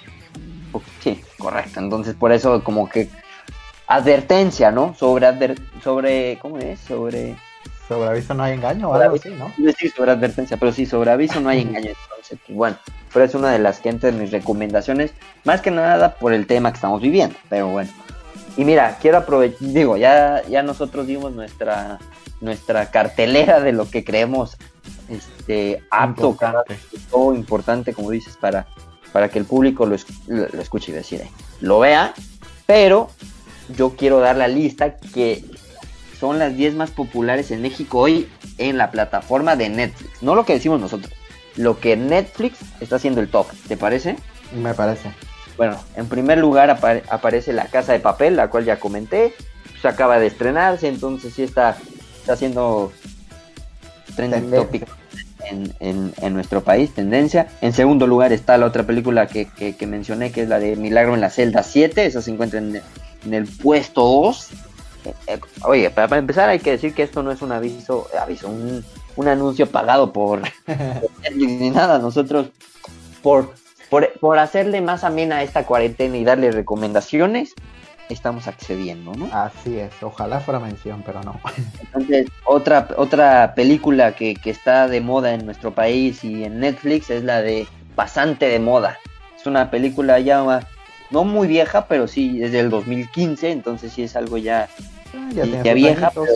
Sí, 1.00 1.22
correcto. 1.38 1.80
Entonces 1.80 2.14
por 2.14 2.32
eso 2.32 2.62
como 2.62 2.88
que 2.88 3.08
advertencia, 3.86 4.70
¿no? 4.70 4.94
Sobre, 4.94 5.54
sobre 5.82 6.38
¿cómo 6.40 6.58
es? 6.58 6.80
Sobre... 6.80 7.36
Sobre 7.88 8.08
aviso 8.08 8.32
no 8.32 8.44
hay 8.44 8.54
engaño 8.54 8.90
o 8.90 8.94
algo 8.94 9.16
así, 9.16 9.30
¿no? 9.30 9.52
Sí, 9.76 9.88
sobre 9.88 10.12
advertencia, 10.12 10.56
pero 10.56 10.72
sí, 10.72 10.86
sobre 10.86 11.10
aviso 11.10 11.40
no 11.40 11.48
hay 11.48 11.62
engaño. 11.62 11.90
Entonces, 11.90 12.38
pues, 12.46 12.56
bueno, 12.56 12.76
pero 13.12 13.24
es 13.24 13.34
una 13.34 13.50
de 13.50 13.58
las 13.58 13.80
que 13.80 13.88
entra 13.88 14.08
en 14.08 14.18
mis 14.18 14.30
recomendaciones, 14.30 15.12
más 15.44 15.60
que 15.60 15.70
nada 15.70 16.14
por 16.14 16.32
el 16.32 16.46
tema 16.46 16.70
que 16.70 16.76
estamos 16.76 17.00
viviendo, 17.00 17.36
pero 17.48 17.68
bueno. 17.68 17.90
Y 18.56 18.64
mira, 18.64 18.98
quiero 19.00 19.18
aprovechar, 19.18 19.58
digo, 19.60 19.96
ya, 19.96 20.42
ya 20.48 20.62
nosotros 20.62 21.06
dimos 21.06 21.32
nuestra, 21.32 21.98
nuestra 22.40 22.90
cartelera 22.90 23.60
de 23.60 23.72
lo 23.72 23.88
que 23.88 24.04
creemos 24.04 24.56
este, 25.08 25.82
apto, 25.90 26.30
importante. 26.30 26.78
todo 27.10 27.34
importante, 27.34 27.94
como 27.94 28.10
dices, 28.10 28.36
para, 28.36 28.66
para 29.12 29.28
que 29.28 29.38
el 29.38 29.44
público 29.44 29.86
lo, 29.86 29.96
lo 30.26 30.60
escuche 30.60 30.92
y 30.92 30.94
decide, 30.94 31.30
lo 31.60 31.80
vea, 31.80 32.14
pero 32.66 33.10
yo 33.76 33.96
quiero 33.96 34.20
dar 34.20 34.36
la 34.36 34.48
lista 34.48 34.96
que 34.96 35.44
son 36.18 36.38
las 36.38 36.56
10 36.56 36.74
más 36.74 36.90
populares 36.90 37.50
en 37.50 37.62
México 37.62 37.98
hoy 37.98 38.28
en 38.58 38.78
la 38.78 38.90
plataforma 38.90 39.56
de 39.56 39.68
Netflix. 39.70 40.22
No 40.22 40.34
lo 40.34 40.44
que 40.44 40.52
decimos 40.54 40.80
nosotros, 40.80 41.12
lo 41.56 41.78
que 41.78 41.96
Netflix 41.96 42.58
está 42.80 42.96
haciendo 42.96 43.20
el 43.20 43.28
top. 43.28 43.46
¿Te 43.68 43.76
parece? 43.76 44.16
Me 44.54 44.74
parece. 44.74 45.10
Bueno, 45.56 45.78
en 45.96 46.08
primer 46.08 46.38
lugar 46.38 46.70
aparece 46.70 47.52
La 47.52 47.66
Casa 47.66 47.92
de 47.92 48.00
Papel, 48.00 48.36
la 48.36 48.48
cual 48.48 48.64
ya 48.64 48.80
comenté. 48.80 49.34
Se 49.80 49.88
acaba 49.88 50.18
de 50.18 50.28
estrenarse, 50.28 50.88
entonces 50.88 51.34
sí 51.34 51.42
está, 51.42 51.76
está 52.20 52.34
haciendo 52.34 52.92
trending 54.14 54.50
topic 54.50 54.86
en, 55.50 56.34
nuestro 56.34 56.62
país, 56.62 56.94
tendencia. 56.94 57.48
En 57.60 57.72
segundo 57.72 58.06
lugar 58.06 58.32
está 58.32 58.56
la 58.56 58.66
otra 58.66 58.84
película 58.84 59.26
que, 59.26 59.46
que, 59.46 59.86
mencioné, 59.86 60.32
que 60.32 60.42
es 60.42 60.48
la 60.48 60.58
de 60.58 60.76
Milagro 60.76 61.14
en 61.14 61.20
la 61.20 61.30
celda 61.30 61.62
7. 61.62 62.06
Esa 62.06 62.22
se 62.22 62.30
encuentra 62.30 62.58
en, 62.60 62.80
en 63.24 63.34
el 63.34 63.46
puesto 63.46 64.02
2. 64.02 64.50
Eh, 65.04 65.14
eh, 65.26 65.40
oye, 65.64 65.90
para, 65.90 66.16
empezar 66.16 66.48
hay 66.48 66.60
que 66.60 66.70
decir 66.70 66.94
que 66.94 67.02
esto 67.02 67.22
no 67.22 67.32
es 67.32 67.42
un 67.42 67.52
aviso, 67.52 68.08
aviso, 68.20 68.48
un, 68.48 68.84
un 69.16 69.28
anuncio 69.28 69.66
pagado 69.68 70.12
por 70.12 70.42
ni 71.34 71.70
nada. 71.70 71.98
Nosotros, 71.98 72.48
por, 73.22 73.54
por, 73.90 74.38
hacerle 74.38 74.80
más 74.80 75.04
amena 75.04 75.42
esta 75.42 75.64
cuarentena 75.64 76.16
y 76.16 76.24
darle 76.24 76.50
recomendaciones, 76.50 77.54
estamos 78.08 78.48
accediendo, 78.48 79.12
¿no? 79.14 79.28
Así 79.32 79.78
es, 79.78 79.90
ojalá 80.02 80.40
fuera 80.40 80.60
mención, 80.60 81.02
pero 81.04 81.22
no. 81.22 81.40
Entonces, 81.80 82.26
otra, 82.44 82.88
otra 82.96 83.54
película 83.54 84.14
que, 84.14 84.34
que 84.34 84.50
está 84.50 84.88
de 84.88 85.00
moda 85.00 85.34
en 85.34 85.44
nuestro 85.46 85.72
país 85.74 86.24
y 86.24 86.44
en 86.44 86.60
Netflix 86.60 87.10
es 87.10 87.24
la 87.24 87.42
de 87.42 87.66
Pasante 87.94 88.46
de 88.46 88.58
Moda. 88.58 88.98
Es 89.38 89.46
una 89.46 89.70
película 89.70 90.20
ya 90.20 90.64
no 91.10 91.24
muy 91.24 91.46
vieja, 91.46 91.86
pero 91.86 92.08
sí 92.08 92.38
desde 92.38 92.60
el 92.60 92.70
2015, 92.70 93.50
entonces 93.50 93.92
sí 93.92 94.02
es 94.02 94.16
algo 94.16 94.38
ya, 94.38 94.68
ya, 95.32 95.74
vieja, 95.74 96.10
pero, 96.14 96.26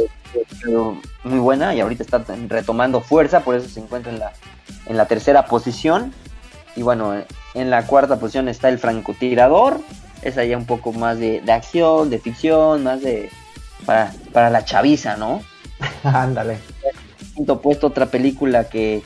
muy 1.25 1.38
buena 1.38 1.75
y 1.75 1.81
ahorita 1.81 2.03
está 2.03 2.25
retomando 2.49 3.01
fuerza, 3.01 3.40
por 3.40 3.55
eso 3.55 3.68
se 3.68 3.81
encuentra 3.81 4.12
en 4.12 4.18
la, 4.18 4.33
en 4.87 4.96
la 4.96 5.07
tercera 5.07 5.46
posición. 5.46 6.12
Y 6.75 6.83
bueno, 6.83 7.14
en 7.55 7.70
la 7.70 7.87
cuarta 7.87 8.18
posición 8.18 8.49
está 8.49 8.68
el 8.68 8.79
francotirador, 8.79 9.81
es 10.22 10.37
allá 10.37 10.57
un 10.57 10.66
poco 10.66 10.92
más 10.92 11.18
de, 11.18 11.42
acción, 11.49 12.11
de 12.11 12.18
ficción, 12.18 12.85
más 12.85 13.01
de 13.03 13.31
para, 13.85 14.12
para 14.33 14.51
la 14.51 14.64
chaviza, 14.64 15.16
¿no? 15.16 15.42
Ándale. 16.05 16.59
Quinto 17.35 17.61
puesto, 17.61 17.88
otra 17.88 18.07
película 18.07 18.68
que, 18.68 19.03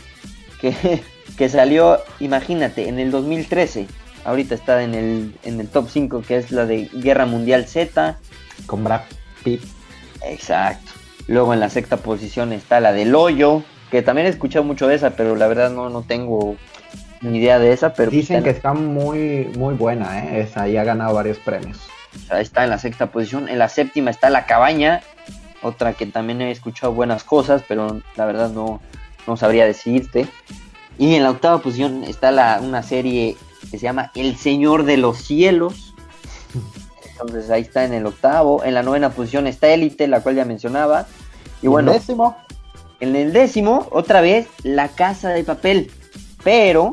que, 0.60 1.02
que 1.36 1.48
salió, 1.48 1.98
imagínate, 2.18 2.88
en 2.88 2.98
el 2.98 3.10
2013 3.10 3.86
ahorita 4.24 4.54
está 4.54 4.82
en 4.82 4.94
el, 4.94 5.34
en 5.42 5.60
el 5.60 5.68
top 5.68 5.88
5, 5.90 6.22
que 6.22 6.36
es 6.36 6.50
la 6.50 6.66
de 6.66 6.88
Guerra 6.92 7.26
Mundial 7.26 7.66
Z. 7.66 8.18
Con 8.66 8.84
Brad 8.84 9.02
Pitt. 9.42 9.62
Exacto. 10.22 10.92
Luego 11.26 11.54
en 11.54 11.60
la 11.60 11.70
sexta 11.70 11.98
posición 11.98 12.52
está 12.52 12.80
la 12.80 12.92
del 12.92 13.14
Hoyo, 13.14 13.62
que 13.90 14.02
también 14.02 14.26
he 14.26 14.30
escuchado 14.30 14.64
mucho 14.64 14.86
de 14.86 14.94
esa, 14.94 15.10
pero 15.10 15.36
la 15.36 15.46
verdad 15.46 15.70
no, 15.70 15.90
no 15.90 16.02
tengo 16.02 16.56
ni 17.20 17.38
idea 17.38 17.58
de 17.58 17.72
esa. 17.72 17.92
Pero 17.94 18.10
Dicen 18.10 18.42
que 18.42 18.50
está 18.50 18.72
muy, 18.72 19.50
muy 19.56 19.74
buena, 19.74 20.24
¿eh? 20.24 20.40
Esa 20.40 20.68
y 20.68 20.76
ha 20.76 20.84
ganado 20.84 21.14
varios 21.14 21.38
premios. 21.38 21.78
Está 22.30 22.64
en 22.64 22.70
la 22.70 22.78
sexta 22.78 23.10
posición. 23.10 23.48
En 23.48 23.58
la 23.58 23.68
séptima 23.68 24.10
está 24.10 24.30
La 24.30 24.46
Cabaña, 24.46 25.02
otra 25.62 25.92
que 25.92 26.06
también 26.06 26.40
he 26.40 26.50
escuchado 26.50 26.92
buenas 26.92 27.24
cosas, 27.24 27.62
pero 27.68 28.00
la 28.16 28.26
verdad 28.26 28.50
no, 28.50 28.80
no 29.26 29.36
sabría 29.36 29.66
decirte. 29.66 30.26
Y 30.98 31.14
en 31.14 31.22
la 31.22 31.30
octava 31.30 31.58
posición 31.58 32.04
está 32.04 32.30
la, 32.30 32.60
una 32.62 32.82
serie 32.82 33.36
que 33.70 33.78
se 33.78 33.84
llama 33.84 34.10
El 34.14 34.36
Señor 34.36 34.84
de 34.84 34.96
los 34.96 35.18
Cielos. 35.18 35.94
Entonces 37.20 37.50
ahí 37.50 37.62
está 37.62 37.84
en 37.84 37.92
el 37.92 38.06
octavo. 38.06 38.64
En 38.64 38.74
la 38.74 38.82
novena 38.82 39.10
posición 39.10 39.46
está 39.46 39.68
Élite, 39.68 40.06
la 40.08 40.22
cual 40.22 40.36
ya 40.36 40.44
mencionaba. 40.44 41.06
Y 41.62 41.66
bueno, 41.66 41.92
¿El 41.92 41.98
décimo? 41.98 42.36
En 43.00 43.16
el 43.16 43.32
décimo, 43.32 43.88
otra 43.90 44.20
vez, 44.20 44.46
La 44.62 44.88
Casa 44.88 45.30
de 45.30 45.44
Papel. 45.44 45.90
Pero 46.42 46.92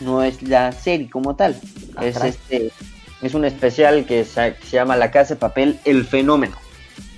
no 0.00 0.22
es 0.22 0.42
la 0.42 0.72
serie 0.72 1.10
como 1.10 1.36
tal. 1.36 1.60
Ah, 1.96 2.06
es 2.06 2.16
este 2.22 2.72
es 3.20 3.34
un 3.34 3.44
especial 3.44 4.04
que 4.06 4.24
se 4.24 4.54
llama 4.70 4.96
La 4.96 5.10
Casa 5.10 5.34
de 5.34 5.40
Papel, 5.40 5.80
El 5.84 6.04
Fenómeno. 6.04 6.56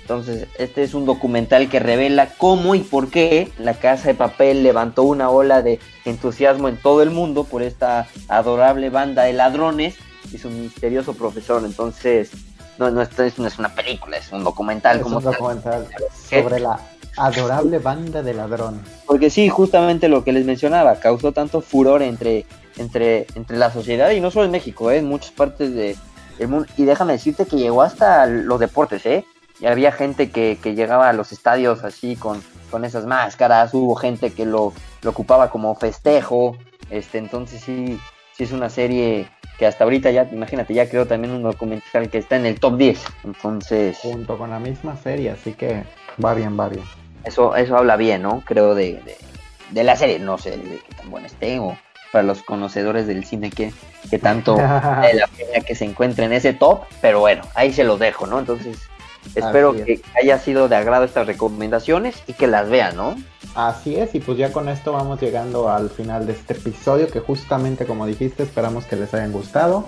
Entonces, 0.01 0.47
este 0.57 0.83
es 0.83 0.93
un 0.93 1.05
documental 1.05 1.69
que 1.69 1.79
revela 1.79 2.33
cómo 2.37 2.75
y 2.75 2.79
por 2.79 3.09
qué 3.09 3.49
la 3.59 3.75
Casa 3.75 4.07
de 4.09 4.15
Papel 4.15 4.63
levantó 4.63 5.03
una 5.03 5.29
ola 5.29 5.61
de 5.61 5.79
entusiasmo 6.05 6.67
en 6.67 6.75
todo 6.75 7.01
el 7.01 7.11
mundo 7.11 7.43
por 7.45 7.61
esta 7.61 8.07
adorable 8.27 8.89
banda 8.89 9.23
de 9.23 9.33
ladrones 9.33 9.95
y 10.31 10.37
su 10.37 10.49
misterioso 10.49 11.13
profesor. 11.13 11.63
Entonces, 11.65 12.31
no, 12.77 12.89
no, 12.89 13.01
esto 13.01 13.23
no 13.37 13.47
es 13.47 13.59
una 13.59 13.73
película, 13.73 14.17
es 14.17 14.31
un 14.31 14.43
documental. 14.43 14.99
Es 14.99 15.05
un 15.05 15.23
documental 15.23 15.87
sobre 16.29 16.59
la 16.59 16.79
adorable 17.17 17.79
banda 17.79 18.23
de 18.23 18.33
ladrones. 18.33 18.81
Porque 19.05 19.29
sí, 19.29 19.49
justamente 19.49 20.07
lo 20.07 20.23
que 20.23 20.31
les 20.31 20.45
mencionaba, 20.45 20.95
causó 20.95 21.31
tanto 21.31 21.61
furor 21.61 22.01
entre, 22.01 22.45
entre, 22.77 23.27
entre 23.35 23.57
la 23.57 23.71
sociedad 23.71 24.11
y 24.11 24.21
no 24.21 24.31
solo 24.31 24.45
en 24.45 24.51
México, 24.51 24.91
¿eh? 24.91 24.97
en 24.97 25.05
muchas 25.05 25.31
partes 25.31 25.73
de, 25.73 25.97
del 26.37 26.47
mundo. 26.47 26.67
Y 26.77 26.85
déjame 26.85 27.13
decirte 27.13 27.45
que 27.45 27.57
llegó 27.57 27.81
hasta 27.81 28.25
los 28.25 28.59
deportes, 28.59 29.05
¿eh? 29.05 29.25
Y 29.59 29.67
había 29.67 29.91
gente 29.91 30.31
que, 30.31 30.57
que 30.61 30.73
llegaba 30.73 31.09
a 31.09 31.13
los 31.13 31.31
estadios 31.31 31.83
así 31.83 32.15
con, 32.15 32.41
con 32.71 32.83
esas 32.83 33.05
máscaras, 33.05 33.73
hubo 33.73 33.95
gente 33.95 34.31
que 34.31 34.45
lo, 34.45 34.73
lo 35.03 35.09
ocupaba 35.11 35.51
como 35.51 35.75
festejo, 35.75 36.57
este, 36.89 37.19
entonces 37.19 37.61
sí, 37.61 37.99
sí 38.35 38.43
es 38.43 38.51
una 38.53 38.69
serie 38.69 39.29
que 39.61 39.67
hasta 39.67 39.83
ahorita 39.83 40.09
ya, 40.09 40.27
imagínate, 40.31 40.73
ya 40.73 40.89
creo 40.89 41.05
también 41.05 41.35
un 41.35 41.43
documental 41.43 42.09
que 42.09 42.17
está 42.17 42.35
en 42.35 42.47
el 42.47 42.59
top 42.59 42.77
10, 42.77 43.05
entonces... 43.25 43.95
Junto 44.01 44.35
con 44.35 44.49
la 44.49 44.57
misma 44.57 44.97
serie, 44.97 45.29
así 45.29 45.53
que 45.53 45.83
va 46.25 46.33
bien, 46.33 46.59
va 46.59 46.67
bien. 46.67 46.83
Eso, 47.25 47.55
eso 47.55 47.77
habla 47.77 47.95
bien, 47.95 48.23
¿no? 48.23 48.41
Creo 48.43 48.73
de, 48.73 48.93
de, 49.05 49.15
de 49.69 49.83
la 49.83 49.95
serie, 49.95 50.17
no 50.17 50.39
sé 50.39 50.57
de 50.57 50.79
qué 50.79 50.95
tan 50.97 51.11
buena 51.11 51.27
esté 51.27 51.59
o 51.59 51.77
para 52.11 52.23
los 52.23 52.41
conocedores 52.41 53.05
del 53.05 53.23
cine 53.23 53.51
que, 53.51 53.71
que 54.09 54.17
tanto 54.17 54.55
de 54.55 55.13
la 55.13 55.27
pena 55.27 55.63
que 55.63 55.75
se 55.75 55.85
encuentre 55.85 56.25
en 56.25 56.33
ese 56.33 56.53
top, 56.53 56.85
pero 56.99 57.19
bueno, 57.19 57.43
ahí 57.53 57.71
se 57.71 57.83
los 57.83 57.99
dejo, 57.99 58.25
¿no? 58.25 58.39
Entonces, 58.39 58.79
espero 59.35 59.73
que 59.73 60.01
haya 60.19 60.39
sido 60.39 60.69
de 60.69 60.75
agrado 60.75 61.05
estas 61.05 61.27
recomendaciones 61.27 62.23
y 62.25 62.33
que 62.33 62.47
las 62.47 62.67
vean, 62.67 62.95
¿no? 62.95 63.15
Así 63.55 63.97
es, 63.97 64.15
y 64.15 64.19
pues 64.19 64.37
ya 64.37 64.51
con 64.53 64.69
esto 64.69 64.93
vamos 64.93 65.19
llegando 65.19 65.69
al 65.69 65.89
final 65.89 66.25
de 66.25 66.33
este 66.33 66.53
episodio 66.53 67.07
que 67.07 67.19
justamente 67.19 67.85
como 67.85 68.05
dijiste 68.05 68.43
esperamos 68.43 68.85
que 68.85 68.95
les 68.95 69.13
hayan 69.13 69.33
gustado, 69.33 69.85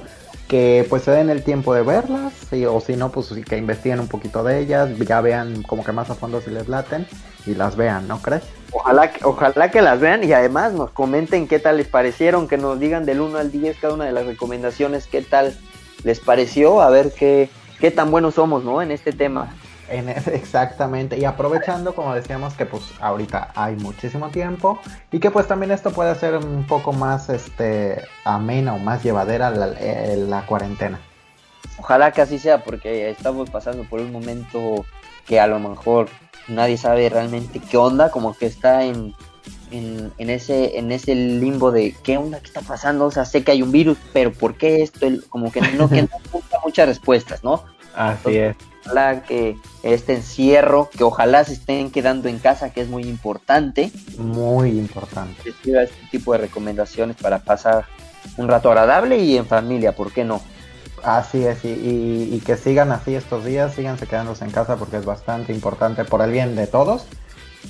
que 0.50 0.86
pues 0.90 1.04
se 1.04 1.12
den 1.12 1.30
el 1.30 1.44
tiempo 1.44 1.74
de 1.74 1.82
verlas, 1.82 2.34
y, 2.52 2.66
o 2.66 2.80
si 2.82 2.98
no 2.98 3.10
pues 3.10 3.34
que 3.48 3.58
investiguen 3.58 4.02
un 4.02 4.10
poquito 4.10 4.44
de 4.44 4.60
ellas, 4.60 4.90
ya 5.00 5.22
vean 5.22 5.64
como 5.64 5.86
que 5.86 5.94
más 5.94 6.10
a 6.10 6.16
fondo 6.16 6.42
si 6.42 6.52
les 6.52 6.68
laten 6.68 7.08
y 7.46 7.56
las 7.56 7.78
vean, 7.78 8.06
¿no 8.08 8.22
crees? 8.22 8.44
Ojalá, 8.72 9.12
ojalá 9.24 9.72
que 9.72 9.82
las 9.82 10.00
vean 10.02 10.26
y 10.26 10.34
además 10.34 10.74
nos 10.74 10.92
comenten 10.92 11.48
qué 11.48 11.60
tal 11.60 11.78
les 11.78 11.88
parecieron, 11.88 12.50
que 12.50 12.58
nos 12.58 12.80
digan 12.80 13.06
del 13.06 13.22
1 13.22 13.38
al 13.38 13.52
10 13.52 13.78
cada 13.80 13.94
una 13.94 14.06
de 14.06 14.12
las 14.12 14.26
recomendaciones, 14.26 15.08
qué 15.08 15.22
tal 15.22 15.58
les 16.04 16.20
pareció, 16.20 16.82
a 16.82 16.90
ver 16.90 17.14
qué, 17.18 17.50
qué 17.80 17.92
tan 17.92 18.12
buenos 18.12 18.36
somos, 18.36 18.66
¿no? 18.66 18.82
En 18.82 18.92
este 18.92 19.14
tema. 19.14 19.56
En 19.94 20.10
exactamente, 20.34 21.20
y 21.20 21.26
aprovechando, 21.26 21.94
como 21.94 22.16
decíamos, 22.16 22.56
que 22.56 22.66
pues 22.66 22.84
ahorita 23.00 23.52
hay 23.56 23.76
muchísimo 23.76 24.30
tiempo 24.30 24.80
y 25.12 25.20
que 25.20 25.30
pues 25.30 25.48
también 25.48 25.72
esto 25.72 25.92
puede 25.92 26.16
ser 26.16 26.36
un 26.36 26.66
poco 26.66 26.94
más 26.94 27.30
este 27.30 28.04
amena 28.26 28.74
o 28.74 28.80
más 28.80 29.04
llevadera 29.04 29.52
la, 29.52 29.68
eh, 29.80 30.16
la 30.18 30.48
cuarentena. 30.48 31.00
Ojalá 31.78 32.12
que 32.12 32.22
así 32.22 32.40
sea, 32.40 32.64
porque 32.64 33.12
estamos 33.12 33.52
pasando 33.52 33.84
por 33.84 34.00
un 34.00 34.12
momento 34.12 34.84
que 35.28 35.40
a 35.40 35.46
lo 35.46 35.60
mejor 35.60 36.10
nadie 36.48 36.78
sabe 36.78 37.08
realmente 37.10 37.60
qué 37.60 37.78
onda, 37.78 38.10
como 38.10 38.36
que 38.36 38.48
está 38.48 38.84
en, 38.86 39.14
en, 39.70 40.12
en, 40.18 40.30
ese, 40.32 40.80
en 40.80 40.92
ese 40.92 41.14
limbo 41.14 41.72
de 41.72 41.96
qué 42.04 42.18
onda, 42.18 42.40
qué 42.40 42.48
está 42.48 42.62
pasando, 42.62 43.06
o 43.06 43.12
sea, 43.12 43.26
sé 43.26 43.44
que 43.44 43.52
hay 43.52 43.62
un 43.62 43.72
virus, 43.72 43.98
pero 44.12 44.34
¿por 44.34 44.56
qué 44.56 44.82
esto? 44.82 45.06
Como 45.30 45.52
que 45.52 45.62
no, 45.62 45.88
que 45.88 46.02
no 46.02 46.10
muchas 46.64 46.88
respuestas, 46.88 47.44
¿no? 47.44 47.64
Así 47.96 48.38
es. 48.38 48.56
Ojalá 48.86 49.24
que 49.24 49.58
este 49.82 50.14
encierro, 50.14 50.90
que 50.90 51.04
ojalá 51.04 51.44
se 51.46 51.54
estén 51.54 51.90
quedando 51.90 52.28
en 52.28 52.40
casa, 52.40 52.72
que 52.72 52.82
es 52.82 52.90
muy 52.90 53.04
importante. 53.04 53.92
Muy 54.18 54.72
importante. 54.72 55.42
Reciba 55.44 55.84
este 55.84 56.06
tipo 56.12 56.34
de 56.34 56.40
recomendaciones 56.40 57.16
para 57.16 57.40
pasar 57.40 57.86
un 58.38 58.48
rato 58.48 58.70
agradable 58.70 59.20
y 59.20 59.38
en 59.38 59.46
familia, 59.46 59.94
¿por 59.96 60.12
qué 60.12 60.26
no? 60.26 60.42
Así 61.04 61.46
es, 61.46 61.66
y, 61.66 61.70
y, 61.70 62.30
y, 62.34 62.40
que 62.40 62.56
sigan 62.56 62.94
así 62.94 63.14
estos 63.14 63.44
días, 63.44 63.74
síganse 63.74 64.08
quedándose 64.08 64.46
en 64.46 64.52
casa 64.52 64.78
porque 64.78 64.98
es 64.98 65.06
bastante 65.06 65.52
importante 65.52 66.06
por 66.06 66.22
el 66.22 66.32
bien 66.32 66.56
de 66.56 66.66
todos. 66.66 67.06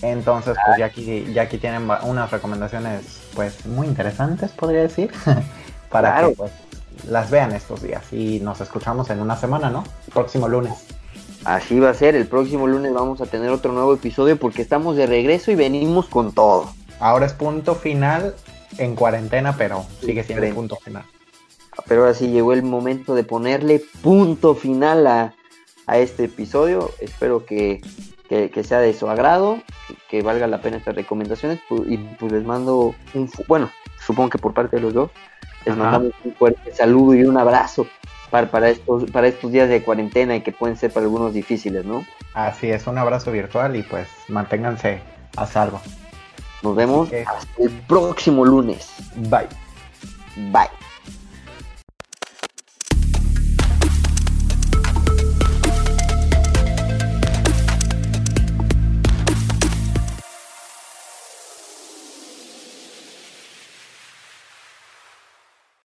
Entonces, 0.02 0.56
pues 0.66 0.78
ya 0.78 0.86
aquí, 0.86 1.26
ya 1.34 1.44
aquí 1.44 1.58
tienen 1.58 1.90
unas 2.04 2.32
recomendaciones, 2.32 3.22
pues 3.34 3.66
muy 3.66 3.88
interesantes, 3.88 4.52
podría 4.52 4.82
decir, 4.82 5.12
para 5.90 6.12
claro. 6.12 6.30
que 6.30 6.36
pues, 6.36 6.52
las 7.08 7.30
vean 7.30 7.52
estos 7.52 7.82
días. 7.82 8.12
Y 8.12 8.40
nos 8.40 8.62
escuchamos 8.62 9.10
en 9.10 9.20
una 9.20 9.36
semana, 9.36 9.70
¿no? 9.70 9.84
Próximo 10.14 10.48
lunes. 10.48 10.74
Así 11.46 11.80
va 11.80 11.90
a 11.90 11.94
ser, 11.94 12.16
el 12.16 12.26
próximo 12.26 12.68
lunes 12.68 12.94
vamos 12.94 13.20
a 13.20 13.26
tener 13.26 13.50
otro 13.50 13.74
nuevo 13.74 13.94
episodio 13.94 14.38
porque 14.38 14.62
estamos 14.62 14.96
de 14.96 15.08
regreso 15.08 15.52
y 15.52 15.56
venimos 15.56 16.08
con 16.08 16.32
todo. 16.32 16.72
Ahora 17.00 17.26
es 17.26 17.34
punto 17.34 17.76
final 17.76 18.34
en 18.78 18.96
cuarentena, 18.96 19.58
pero 19.58 19.86
sigue 20.00 20.24
siendo 20.24 20.46
el 20.46 20.54
punto 20.54 20.78
final. 20.78 21.04
Pero 21.88 22.02
ahora 22.02 22.14
sí 22.14 22.28
llegó 22.30 22.54
el 22.54 22.64
momento 22.64 23.14
de 23.14 23.24
ponerle 23.24 23.84
punto 24.02 24.56
final 24.56 25.06
a, 25.08 25.34
a 25.86 25.98
este 25.98 26.26
episodio. 26.26 26.92
Espero 27.00 27.46
que, 27.46 27.82
que, 28.30 28.50
que, 28.50 28.64
sea 28.64 28.80
de 28.80 28.94
su 28.94 29.10
agrado, 29.10 29.60
que, 29.88 29.96
que, 30.10 30.22
valga 30.22 30.48
la 30.48 30.62
pena 30.62 30.78
estas 30.78 30.96
recomendaciones. 30.96 31.60
Y 31.88 31.98
pues 31.98 32.32
les 32.32 32.46
mando 32.46 32.96
un, 33.14 33.30
bueno, 33.48 33.70
supongo 34.06 34.30
que 34.30 34.38
por 34.38 34.54
parte 34.54 34.78
de 34.78 34.82
los 34.82 34.94
dos, 34.94 35.12
les 35.66 35.74
Ajá. 35.74 35.84
mandamos 35.84 36.14
un 36.24 36.34
fuerte 36.34 36.74
saludo 36.74 37.16
y 37.16 37.24
un 37.24 37.38
abrazo 37.38 37.88
para, 38.30 38.50
para, 38.50 38.70
estos, 38.70 39.10
para 39.12 39.28
estos 39.28 39.52
días 39.52 39.70
de 39.70 39.84
cuarentena 39.84 40.36
y 40.36 40.42
que 40.42 40.52
pueden 40.52 40.76
ser 40.76 40.92
para 40.92 41.06
algunos 41.06 41.34
difíciles, 41.34 41.86
¿no? 41.86 42.06
Así 42.34 42.70
es, 42.72 42.88
un 42.88 42.98
abrazo 42.98 43.32
virtual 43.32 43.76
y 43.76 43.84
pues 43.84 44.08
manténganse 44.28 45.02
a 45.36 45.46
salvo. 45.46 45.80
Nos 46.64 46.76
vemos 46.76 47.10
hasta 47.26 47.62
el 47.62 47.70
próximo 47.88 48.46
lunes. 48.46 48.94
Bye. 49.16 49.48
Bye. 50.52 50.83